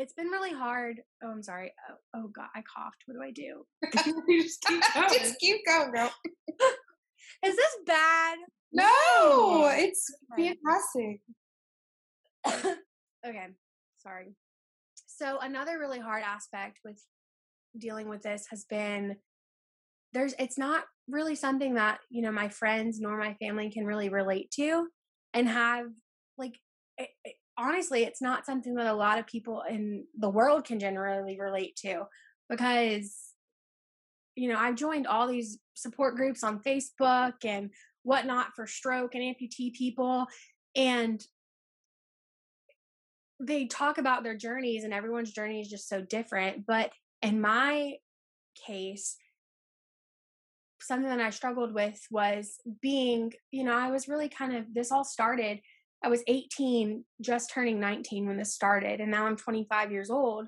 [0.00, 3.32] It's been really hard oh i'm sorry oh, oh, god i coughed what do i
[3.32, 3.66] do?
[4.40, 5.08] Just keep going.
[5.08, 6.12] just keep going girl.
[7.44, 8.38] Is this bad?
[8.72, 10.06] No it's
[10.36, 11.20] fantastic.
[13.26, 13.48] Okay
[13.98, 14.34] sorry.
[15.06, 17.02] So another really hard aspect with
[17.76, 19.16] dealing with this has been
[20.12, 24.08] there's it's not really something that you know my friends nor my family can really
[24.08, 24.86] relate to
[25.34, 25.86] and have
[26.38, 26.54] like
[26.98, 27.10] it,
[27.56, 31.76] honestly it's not something that a lot of people in the world can generally relate
[31.76, 32.06] to
[32.48, 33.32] because
[34.36, 37.70] you know i've joined all these support groups on facebook and
[38.02, 40.26] whatnot for stroke and amputee people
[40.76, 41.24] and
[43.40, 46.90] they talk about their journeys and everyone's journey is just so different but
[47.22, 47.94] in my
[48.66, 49.16] case
[50.80, 54.92] something that i struggled with was being you know i was really kind of this
[54.92, 55.60] all started
[56.02, 60.46] i was 18 just turning 19 when this started and now i'm 25 years old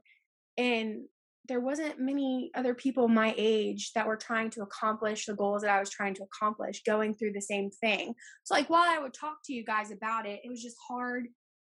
[0.58, 1.02] and
[1.48, 5.70] there wasn't many other people my age that were trying to accomplish the goals that
[5.70, 8.14] I was trying to accomplish going through the same thing.
[8.44, 11.24] So like while I would talk to you guys about it, it was just hard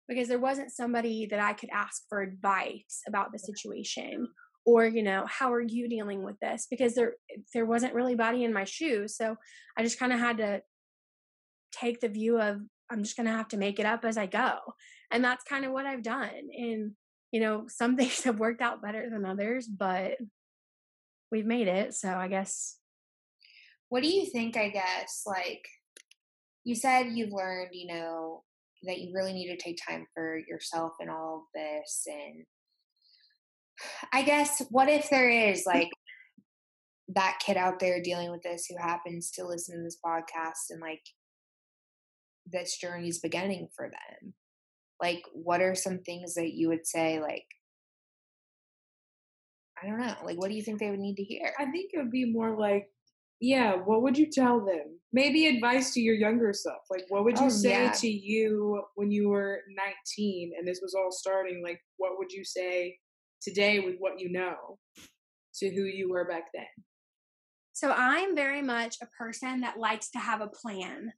[0.08, 4.28] because there wasn't somebody that I could ask for advice about the situation
[4.66, 7.16] or you know how are you dealing with this because there
[7.54, 9.36] there wasn't really body in my shoes so
[9.78, 10.62] I just kind of had to
[11.74, 12.62] take the view of
[12.94, 14.60] I'm just going to have to make it up as I go
[15.12, 16.92] and that's kind of what I've done and
[17.32, 20.14] you know some things have worked out better than others but
[21.32, 22.78] we've made it so I guess
[23.90, 25.66] what do you think I guess like
[26.64, 28.44] you said you've learned you know
[28.84, 32.44] that you really need to take time for yourself and all of this and
[34.12, 35.74] i guess what if there is mm.
[35.74, 35.90] like
[37.10, 40.82] that kid out there dealing with this who happens to listen to this podcast and
[40.82, 41.02] like
[42.52, 44.34] this journey's beginning for them
[45.02, 47.46] like what are some things that you would say like
[49.82, 51.92] i don't know like what do you think they would need to hear i think
[51.94, 52.88] it would be more like
[53.44, 54.98] yeah, what would you tell them?
[55.12, 56.84] Maybe advice to your younger self.
[56.90, 57.92] Like, what would you oh, say yeah.
[57.92, 61.62] to you when you were 19 and this was all starting?
[61.62, 62.98] Like, what would you say
[63.42, 64.80] today with what you know
[65.56, 66.64] to who you were back then?
[67.74, 71.12] So I'm very much a person that likes to have a plan.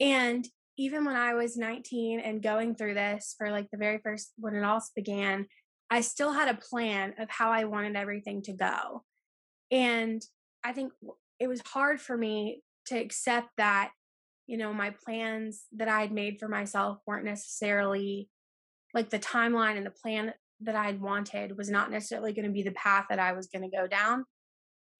[0.00, 0.46] And
[0.78, 4.54] even when I was 19 and going through this for like the very first, when
[4.54, 5.46] it all began,
[5.90, 9.04] I still had a plan of how I wanted everything to go.
[9.70, 10.22] And
[10.64, 10.92] I think
[11.40, 13.92] it was hard for me to accept that,
[14.46, 18.28] you know, my plans that I had made for myself weren't necessarily
[18.94, 22.52] like the timeline and the plan that I had wanted was not necessarily going to
[22.52, 24.24] be the path that I was going to go down.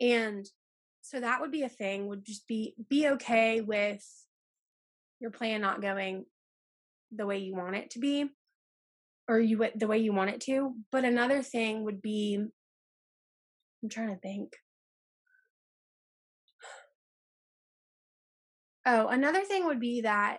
[0.01, 0.47] And
[1.03, 4.05] so that would be a thing would just be be okay with
[5.21, 6.25] your plan not going
[7.12, 8.27] the way you want it to be
[9.29, 12.37] or you the way you want it to but another thing would be
[13.83, 14.53] i'm trying to think.
[18.89, 20.39] Oh another thing would be that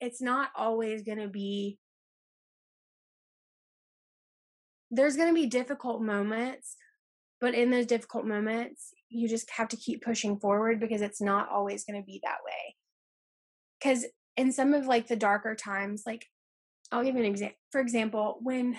[0.00, 1.78] it's not always going to be
[4.90, 6.76] there's going to be difficult moments
[7.40, 11.48] but in those difficult moments you just have to keep pushing forward because it's not
[11.50, 12.74] always going to be that way
[13.80, 14.04] because
[14.36, 16.26] in some of like the darker times like
[16.92, 18.76] i'll give you an example for example when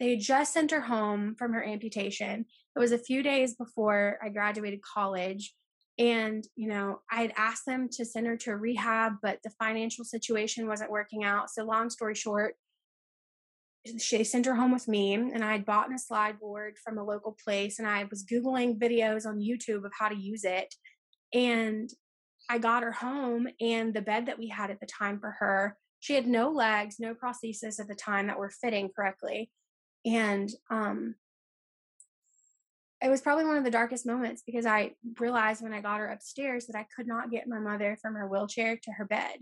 [0.00, 2.44] they just sent her home from her amputation
[2.76, 5.54] it was a few days before i graduated college
[5.98, 10.04] and you know i had asked them to send her to rehab but the financial
[10.04, 12.54] situation wasn't working out so long story short
[13.98, 17.04] she sent her home with me and i had bought a slide board from a
[17.04, 20.74] local place and i was googling videos on youtube of how to use it
[21.32, 21.90] and
[22.48, 25.76] I got her home, and the bed that we had at the time for her,
[26.00, 29.50] she had no legs, no prosthesis at the time that were fitting correctly.
[30.04, 31.14] And um,
[33.02, 36.08] it was probably one of the darkest moments because I realized when I got her
[36.08, 39.38] upstairs that I could not get my mother from her wheelchair to her bed.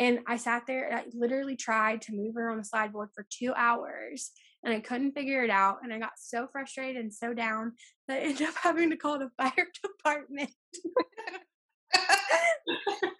[0.00, 3.10] And I sat there, and I literally tried to move her on the slide board
[3.14, 4.32] for two hours
[4.64, 5.78] and I couldn't figure it out.
[5.82, 7.72] And I got so frustrated and so down
[8.06, 10.50] that I ended up having to call the fire department.
[11.94, 13.12] and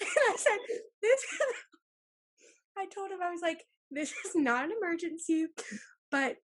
[0.00, 0.58] I said,
[1.02, 1.24] this
[2.78, 5.46] I told him I was like, this is not an emergency,
[6.10, 6.36] but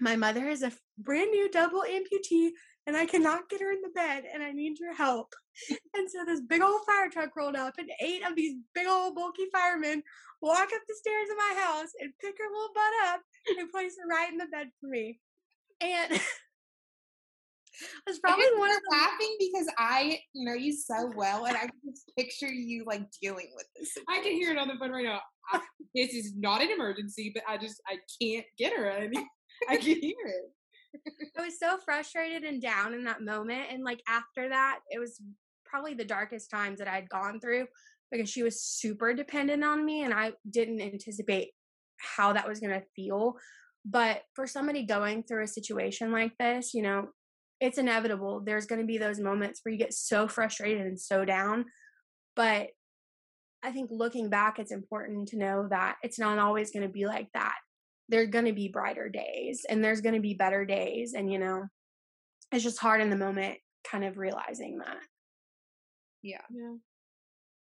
[0.00, 2.50] my mother is a brand new double amputee
[2.86, 5.34] and I cannot get her in the bed and I need your help.
[5.94, 9.14] And so this big old fire truck rolled up and eight of these big old
[9.14, 10.02] bulky firemen
[10.42, 13.20] walk up the stairs of my house and pick her little butt up
[13.58, 15.20] and place her right in the bed for me.
[15.80, 16.12] And
[18.06, 22.10] was probably one of laughing because I know you so well, and I can just
[22.16, 23.96] picture you like dealing with this.
[24.08, 25.20] I can hear it on the phone right now.
[25.52, 25.60] I,
[25.94, 28.90] this is not an emergency, but I just I can't get her.
[28.90, 29.26] I mean,
[29.68, 31.32] I can hear it.
[31.36, 35.20] I was so frustrated and down in that moment, and like after that, it was
[35.64, 37.66] probably the darkest times that I'd gone through
[38.12, 41.50] because she was super dependent on me, and I didn't anticipate
[41.98, 43.36] how that was going to feel.
[43.84, 47.08] But for somebody going through a situation like this, you know,
[47.64, 48.42] it's inevitable.
[48.44, 51.64] There's going to be those moments where you get so frustrated and so down.
[52.36, 52.68] But
[53.62, 57.06] I think looking back, it's important to know that it's not always going to be
[57.06, 57.54] like that.
[58.10, 61.14] There's going to be brighter days and there's going to be better days.
[61.14, 61.64] And, you know,
[62.52, 63.56] it's just hard in the moment
[63.90, 64.98] kind of realizing that.
[66.22, 66.42] Yeah.
[66.50, 66.74] Yeah.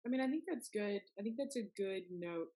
[0.05, 1.01] I mean, I think that's good.
[1.17, 2.53] I think that's a good note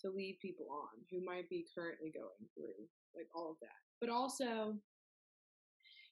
[0.00, 3.68] to leave people on who might be currently going through like all of that.
[4.00, 4.74] But also,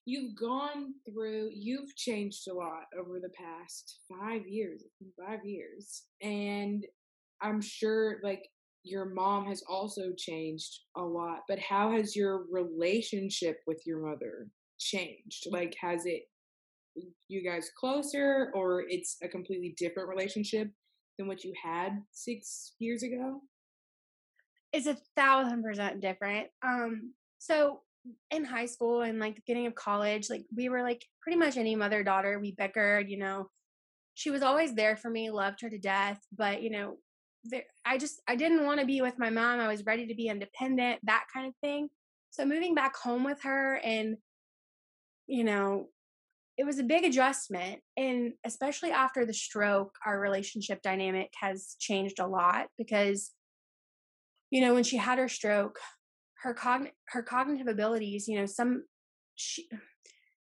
[0.04, 4.82] you've gone through you've changed a lot over the past five years
[5.18, 6.84] five years and
[7.40, 8.42] i'm sure like
[8.84, 14.48] your mom has also changed a lot but how has your relationship with your mother
[14.82, 15.46] changed?
[15.50, 16.22] Like has it
[17.28, 20.68] you guys closer or it's a completely different relationship
[21.18, 23.40] than what you had six years ago?
[24.72, 26.48] It's a thousand percent different.
[26.62, 27.80] Um so
[28.30, 31.56] in high school and like the beginning of college, like we were like pretty much
[31.56, 32.38] any mother daughter.
[32.38, 33.48] We bickered, you know.
[34.14, 36.96] She was always there for me, loved her to death, but you know,
[37.44, 39.60] there, I just I didn't want to be with my mom.
[39.60, 41.88] I was ready to be independent, that kind of thing.
[42.30, 44.16] So moving back home with her and
[45.26, 45.88] you know,
[46.58, 52.18] it was a big adjustment and especially after the stroke, our relationship dynamic has changed
[52.18, 53.32] a lot because
[54.50, 55.78] you know, when she had her stroke,
[56.42, 58.84] her cogn her cognitive abilities you know some
[59.34, 59.68] she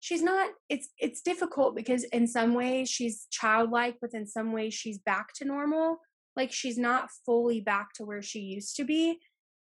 [0.01, 4.75] she's not it's it's difficult because in some ways she's childlike but in some ways
[4.75, 5.99] she's back to normal.
[6.37, 9.19] Like she's not fully back to where she used to be.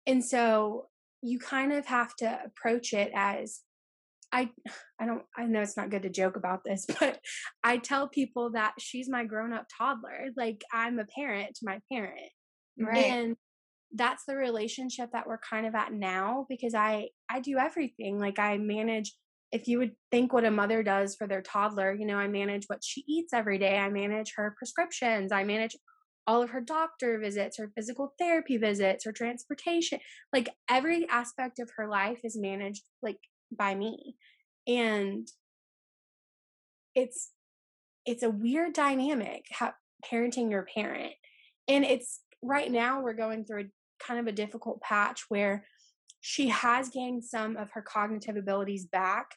[0.08, 0.88] And so
[1.22, 3.62] you kind of have to approach it as
[4.32, 4.50] i
[5.00, 7.20] i don't i know it's not good to joke about this but
[7.64, 10.30] i tell people that she's my grown up toddler.
[10.36, 12.32] Like i'm a parent to my parent.
[12.78, 13.06] Right.
[13.06, 13.38] and
[13.96, 18.20] that's the relationship that we're kind of at now because I I do everything.
[18.20, 19.14] Like I manage
[19.52, 22.66] if you would think what a mother does for their toddler, you know, I manage
[22.68, 23.78] what she eats every day.
[23.78, 25.32] I manage her prescriptions.
[25.32, 25.76] I manage
[26.28, 30.00] all of her doctor visits, her physical therapy visits, her transportation.
[30.34, 33.20] Like every aspect of her life is managed like
[33.56, 34.16] by me.
[34.68, 35.28] And
[36.96, 37.32] it's
[38.06, 39.74] it's a weird dynamic how
[40.04, 41.14] parenting your parent.
[41.68, 43.70] And it's right now we're going through a
[44.00, 45.66] kind of a difficult patch where
[46.22, 49.36] she has gained some of her cognitive abilities back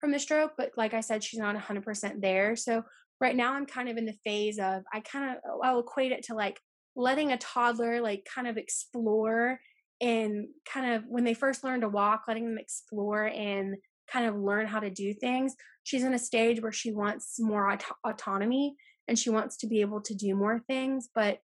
[0.00, 2.56] from the stroke, but like I said, she's not 100% there.
[2.56, 2.82] So
[3.20, 6.12] right now I'm kind of in the phase of I kind of oh, I'll equate
[6.12, 6.60] it to like
[6.94, 9.58] letting a toddler like kind of explore
[10.00, 13.76] and kind of when they first learn to walk, letting them explore and
[14.10, 15.54] kind of learn how to do things.
[15.84, 18.76] She's in a stage where she wants more aut- autonomy
[19.08, 21.38] and she wants to be able to do more things, but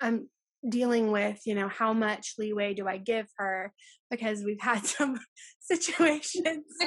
[0.00, 0.28] I'm
[0.68, 3.72] dealing with you know how much leeway do i give her
[4.10, 5.18] because we've had some
[5.60, 6.64] situations.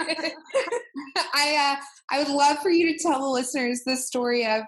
[1.35, 4.63] I uh i would love for you to tell the listeners the story of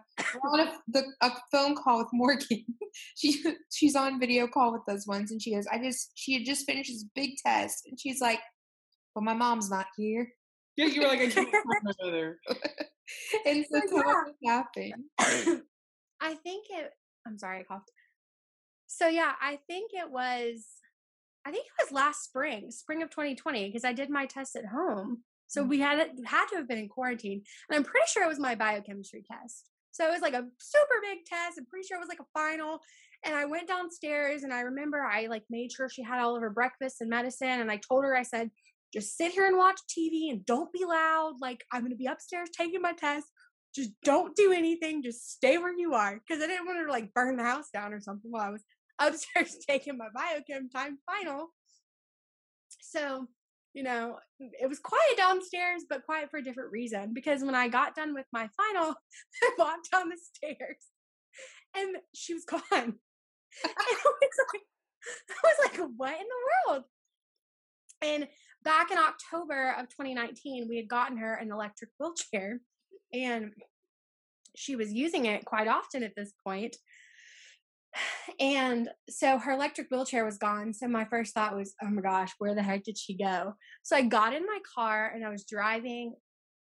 [0.54, 2.66] on a, the, a phone call with morgan.
[3.18, 3.44] She
[3.74, 6.66] she's on video call with us once and she goes i just she had just
[6.66, 8.40] finished this big test and she's like
[9.14, 10.30] well my mom's not here.
[10.78, 12.40] Yeah you were like i can't my mother.
[13.46, 14.04] And so tell yeah.
[14.06, 15.04] what happened.
[16.22, 16.90] I think it
[17.28, 17.92] i'm sorry i coughed
[18.88, 20.66] so yeah, I think it was
[21.46, 24.66] I think it was last spring, spring of 2020, because I did my test at
[24.66, 25.22] home.
[25.48, 25.70] So mm.
[25.70, 27.44] we had it had to have been in quarantine.
[27.70, 29.70] And I'm pretty sure it was my biochemistry test.
[29.92, 31.58] So it was like a super big test.
[31.58, 32.80] I'm pretty sure it was like a final.
[33.24, 36.42] And I went downstairs and I remember I like made sure she had all of
[36.42, 37.62] her breakfast and medicine.
[37.62, 38.52] And I told her, I said,
[38.94, 41.36] just sit here and watch TV and don't be loud.
[41.42, 43.28] Like I'm gonna be upstairs taking my test.
[43.74, 45.04] Just don't do anything.
[45.04, 46.22] Just stay where you are.
[46.28, 48.50] Cause I didn't want her to like burn the house down or something while I
[48.50, 48.64] was
[49.00, 51.50] upstairs taking my biochem time final.
[52.82, 53.28] So,
[53.74, 57.14] you know, it was quiet downstairs, but quiet for a different reason.
[57.14, 58.96] Because when I got done with my final,
[59.44, 60.78] I walked down the stairs
[61.76, 62.62] and she was gone.
[62.72, 62.94] and
[63.64, 64.62] I was like,
[65.30, 66.84] I was like, what in the world?
[68.02, 68.28] And
[68.64, 72.60] back in October of 2019, we had gotten her an electric wheelchair
[73.14, 73.52] and
[74.56, 76.76] she was using it quite often at this point
[78.40, 80.74] and so her electric wheelchair was gone.
[80.74, 83.54] So my first thought was, oh my gosh, where the heck did she go?
[83.84, 86.16] So I got in my car and I was driving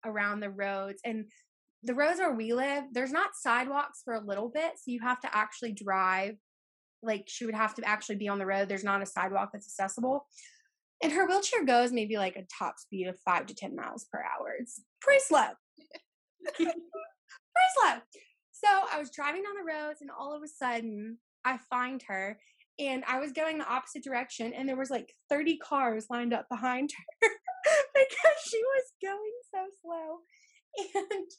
[0.05, 1.01] around the roads.
[1.05, 1.27] And
[1.83, 4.73] the roads where we live, there's not sidewalks for a little bit.
[4.77, 6.37] So you have to actually drive.
[7.03, 8.69] Like she would have to actually be on the road.
[8.69, 10.27] There's not a sidewalk that's accessible.
[11.03, 14.21] And her wheelchair goes maybe like a top speed of five to 10 miles per
[14.21, 14.55] hour.
[14.59, 15.49] It's pretty slow.
[16.57, 16.71] pretty
[17.81, 17.97] slow.
[18.65, 22.39] So I was driving down the roads and all of a sudden I find her
[22.79, 26.49] and I was going the opposite direction and there was like 30 cars lined up
[26.49, 27.29] behind her
[27.95, 30.19] because she was going so slow.
[30.95, 31.31] And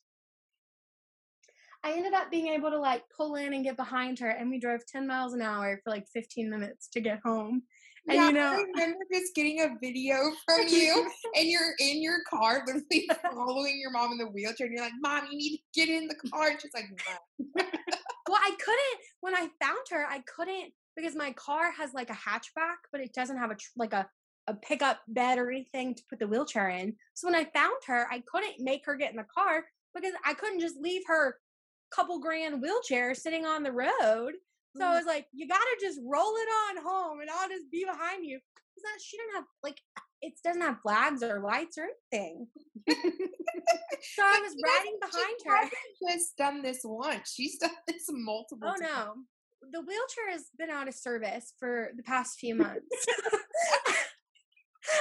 [1.84, 4.60] I ended up being able to like pull in and get behind her and we
[4.60, 7.64] drove 10 miles an hour for like 15 minutes to get home.
[8.08, 12.02] And yeah, you know, I remember just getting a video from you, and you're in
[12.02, 15.58] your car, literally following your mom in the wheelchair, and you're like, "Mom, you need
[15.58, 17.64] to get in the car." And she's like, "No."
[18.28, 20.06] well, I couldn't when I found her.
[20.08, 23.94] I couldn't because my car has like a hatchback, but it doesn't have a like
[23.94, 24.08] a
[24.48, 26.96] a pickup bed or anything to put the wheelchair in.
[27.16, 30.36] So when I found her, I couldn't make her get in the car because I
[30.36, 31.38] couldn't just leave her
[31.92, 34.34] couple grand wheelchair sitting on the road.
[34.78, 34.98] So I mm.
[34.98, 38.40] was like, you gotta just roll it on home and I'll just be behind you.
[38.76, 39.80] Because she didn't have like
[40.22, 42.48] it doesn't have flags or lights or anything.
[42.90, 45.70] so I was riding behind her.
[46.10, 47.34] Just done this once.
[47.34, 48.68] She's done this multiple.
[48.68, 48.92] Oh times.
[48.94, 49.14] no,
[49.72, 53.06] the wheelchair has been out of service for the past few months.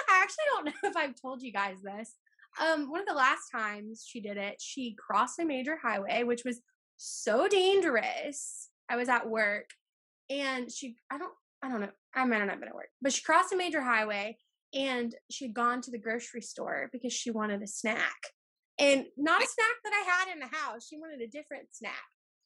[0.09, 2.15] I actually don't know if I've told you guys this.
[2.61, 6.45] Um, one of the last times she did it, she crossed a major highway, which
[6.45, 6.61] was
[6.97, 9.71] so dangerous I was at work
[10.31, 11.33] and she I don't
[11.63, 11.91] I don't know.
[12.15, 12.91] I might not have been at work.
[13.03, 14.37] But she crossed a major highway
[14.73, 18.15] and she'd gone to the grocery store because she wanted a snack.
[18.79, 20.87] And not a snack that I had in the house.
[20.89, 21.93] She wanted a different snack.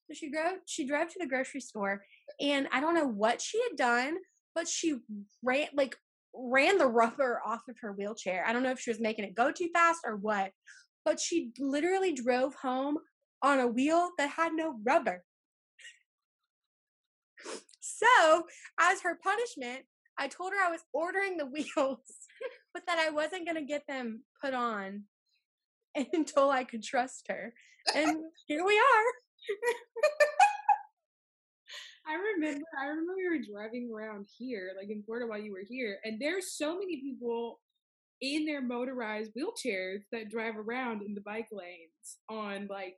[0.08, 2.02] So she drove she drove to the grocery store
[2.40, 4.16] and I don't know what she had done,
[4.54, 5.00] but she
[5.42, 5.96] ran like
[6.34, 8.42] ran the rubber off of her wheelchair.
[8.46, 10.52] I don't know if she was making it go too fast or what,
[11.04, 12.96] but she literally drove home
[13.42, 15.24] on a wheel that had no rubber.
[17.96, 18.44] So,
[18.78, 19.84] as her punishment,
[20.18, 22.00] I told her I was ordering the wheels,
[22.74, 25.04] but that I wasn't going to get them put on
[26.12, 27.54] until I could trust her.
[27.94, 29.04] And here we are.
[32.06, 35.64] I remember I remember we were driving around here, like in Florida while you were
[35.68, 37.60] here, and there's so many people
[38.20, 42.96] in their motorized wheelchairs that drive around in the bike lanes on like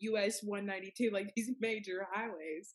[0.00, 2.74] US 192, like these major highways.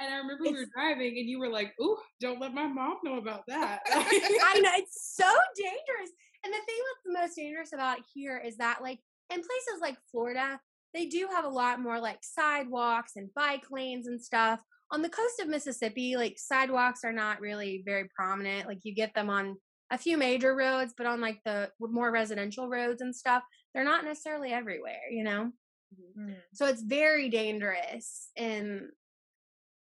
[0.00, 2.66] And I remember it's, we were driving, and you were like, "Ooh, don't let my
[2.66, 6.10] mom know about that." I know it's so dangerous.
[6.44, 9.96] And the thing that's the most dangerous about here is that, like, in places like
[10.10, 10.60] Florida,
[10.94, 14.60] they do have a lot more like sidewalks and bike lanes and stuff.
[14.90, 18.66] On the coast of Mississippi, like sidewalks are not really very prominent.
[18.66, 19.56] Like you get them on
[19.90, 23.42] a few major roads, but on like the more residential roads and stuff,
[23.74, 25.52] they're not necessarily everywhere, you know?
[25.94, 26.32] Mm-hmm.
[26.54, 28.30] So it's very dangerous.
[28.36, 28.88] And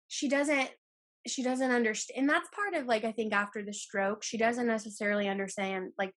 [0.09, 0.71] she doesn't
[1.27, 4.67] she doesn't understand and that's part of like i think after the stroke she doesn't
[4.67, 6.13] necessarily understand like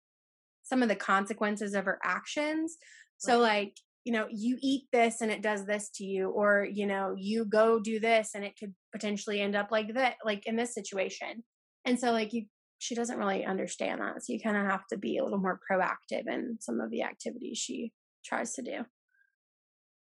[0.69, 2.77] some of the consequences of her actions.
[3.17, 3.75] So like
[4.05, 7.43] you know you eat this and it does this to you or you know you
[7.43, 11.43] go do this and it could potentially end up like that like in this situation.
[11.85, 12.45] And so like you
[12.77, 15.59] she doesn't really understand that so you kind of have to be a little more
[15.69, 17.91] proactive in some of the activities she
[18.23, 18.85] tries to do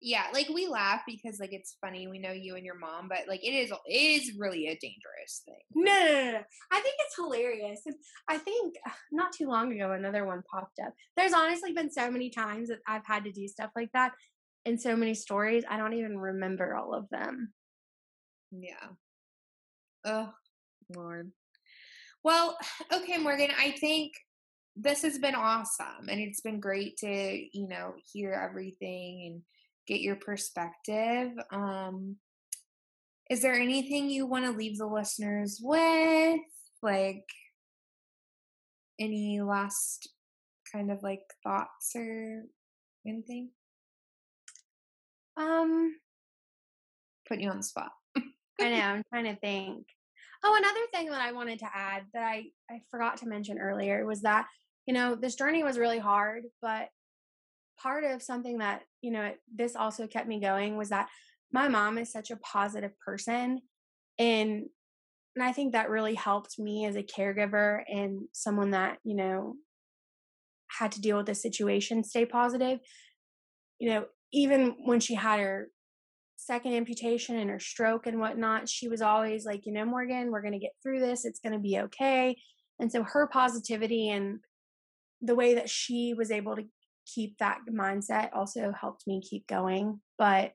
[0.01, 2.07] yeah, like we laugh because like it's funny.
[2.07, 5.41] We know you and your mom, but like it is it is really a dangerous
[5.45, 5.55] thing.
[5.73, 6.41] No, no, no, no.
[6.71, 7.81] I think it's hilarious.
[7.85, 7.95] And
[8.27, 10.93] I think uh, not too long ago another one popped up.
[11.15, 14.11] There's honestly been so many times that I've had to do stuff like that
[14.65, 15.63] and so many stories.
[15.67, 17.53] I don't even remember all of them.
[18.51, 18.89] Yeah.
[20.05, 20.31] Oh,
[20.95, 21.31] Lord.
[22.23, 22.57] Well,
[22.93, 24.13] okay, Morgan, I think
[24.75, 29.41] this has been awesome and it's been great to, you know, hear everything and
[29.87, 31.31] get your perspective.
[31.51, 32.17] Um,
[33.29, 36.39] is there anything you want to leave the listeners with?
[36.81, 37.25] Like
[38.99, 40.09] any last
[40.71, 42.43] kind of like thoughts or
[43.05, 43.49] anything?
[45.37, 45.95] Um,
[47.27, 47.91] put you on the spot.
[48.15, 48.75] I know.
[48.81, 49.85] I'm trying to think.
[50.43, 54.05] Oh, another thing that I wanted to add that I I forgot to mention earlier
[54.05, 54.45] was that
[54.85, 56.89] you know this journey was really hard, but
[57.81, 61.07] part of something that you know this also kept me going was that
[61.51, 63.61] my mom is such a positive person
[64.19, 64.65] and
[65.35, 69.55] and I think that really helped me as a caregiver and someone that you know
[70.67, 72.79] had to deal with the situation stay positive.
[73.79, 75.69] You know even when she had her
[76.35, 80.41] second amputation and her stroke and whatnot she was always like you know morgan we're
[80.41, 82.35] going to get through this it's going to be okay.
[82.79, 84.39] And so her positivity and
[85.21, 86.63] the way that she was able to
[87.13, 89.99] keep that mindset also helped me keep going.
[90.17, 90.51] But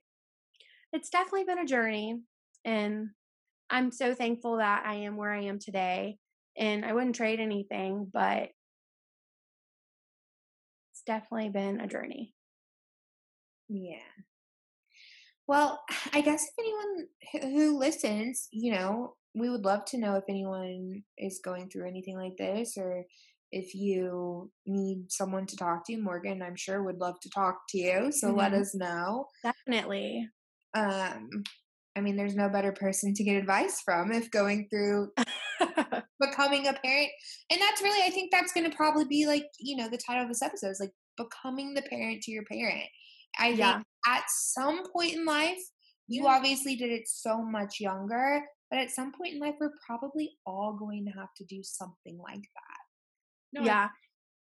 [0.91, 2.19] it's definitely been a journey.
[2.65, 3.09] And
[3.69, 6.17] I'm so thankful that I am where I am today.
[6.57, 8.49] And I wouldn't trade anything, but
[10.91, 12.33] it's definitely been a journey.
[13.69, 13.97] Yeah.
[15.47, 15.81] Well,
[16.13, 21.03] I guess if anyone who listens, you know, we would love to know if anyone
[21.17, 23.05] is going through anything like this or
[23.53, 27.77] if you need someone to talk to, Morgan, I'm sure would love to talk to
[27.77, 28.11] you.
[28.11, 28.37] So mm-hmm.
[28.37, 29.27] let us know.
[29.43, 30.27] Definitely.
[30.75, 31.29] Um,
[31.95, 35.09] I mean, there's no better person to get advice from if going through
[36.19, 37.09] becoming a parent.
[37.51, 40.23] And that's really, I think that's going to probably be like, you know, the title
[40.23, 42.85] of this episode is like becoming the parent to your parent.
[43.37, 43.75] I yeah.
[43.75, 45.61] think at some point in life,
[46.07, 46.31] you yeah.
[46.31, 48.41] obviously did it so much younger,
[48.71, 52.17] but at some point in life, we're probably all going to have to do something
[52.17, 52.82] like that.
[53.53, 53.87] No, yeah.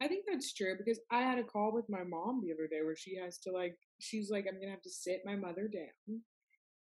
[0.01, 2.67] I, I think that's true because I had a call with my mom the other
[2.67, 5.69] day where she has to like she's like I'm gonna have to sit my mother
[5.69, 6.23] down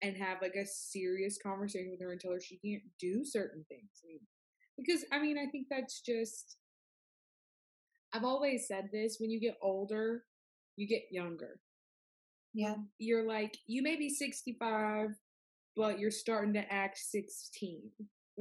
[0.02, 3.66] and have like a serious conversation with her and tell her she can't do certain
[3.68, 4.02] things.
[4.04, 4.20] I mean,
[4.78, 6.58] because I mean I think that's just
[8.14, 10.24] I've always said this when you get older,
[10.76, 11.60] you get younger.
[12.54, 12.76] Yeah.
[12.98, 15.10] You're like, you may be 65,
[15.76, 17.90] but you're starting to act 16.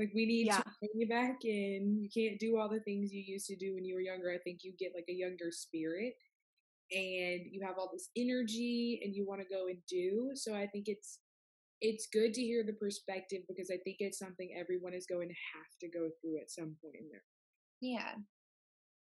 [0.00, 0.56] Like we need yeah.
[0.56, 1.98] to bring you back in.
[2.00, 4.32] You can't do all the things you used to do when you were younger.
[4.32, 6.14] I think you get like a younger spirit
[6.90, 10.30] and you have all this energy and you want to go and do.
[10.34, 11.18] So I think it's
[11.82, 15.34] it's good to hear the perspective because I think it's something everyone is going to
[15.54, 17.22] have to go through at some point in their
[17.82, 18.14] Yeah.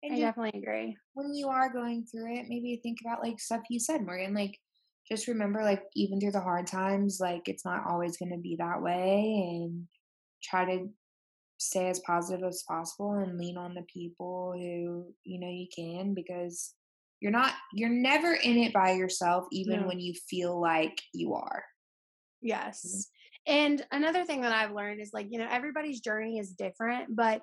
[0.02, 0.96] And I just, definitely agree.
[1.14, 4.34] When you are going through it, maybe think about like stuff you said, Morgan.
[4.34, 4.58] Like
[5.10, 8.82] just remember like even through the hard times, like it's not always gonna be that
[8.82, 9.86] way and
[10.42, 10.88] try to
[11.60, 16.14] stay as positive as possible and lean on the people who you know you can
[16.14, 16.74] because
[17.20, 19.86] you're not you're never in it by yourself even no.
[19.86, 21.62] when you feel like you are
[22.42, 22.48] mm-hmm.
[22.48, 23.08] yes
[23.46, 27.42] and another thing that i've learned is like you know everybody's journey is different but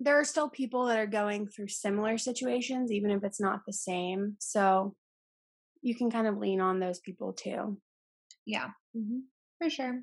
[0.00, 3.72] there are still people that are going through similar situations even if it's not the
[3.72, 4.96] same so
[5.80, 7.78] you can kind of lean on those people too
[8.44, 9.20] yeah mm-hmm.
[9.58, 10.02] for sure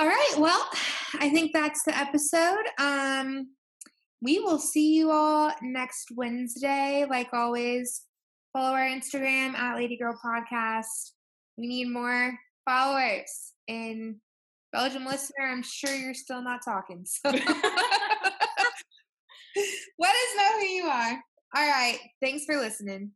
[0.00, 0.34] All right.
[0.38, 0.66] Well,
[1.20, 2.64] I think that's the episode.
[2.78, 3.50] Um,
[4.22, 7.04] we will see you all next Wednesday.
[7.08, 8.00] Like always,
[8.54, 11.10] follow our Instagram at Lady Girl Podcast.
[11.58, 12.32] We need more
[12.66, 13.52] followers.
[13.68, 14.16] In
[14.72, 17.04] Belgium listener, I'm sure you're still not talking.
[17.04, 17.50] So let us
[20.34, 21.22] know who you are.
[21.54, 21.98] All right.
[22.22, 23.10] Thanks for listening.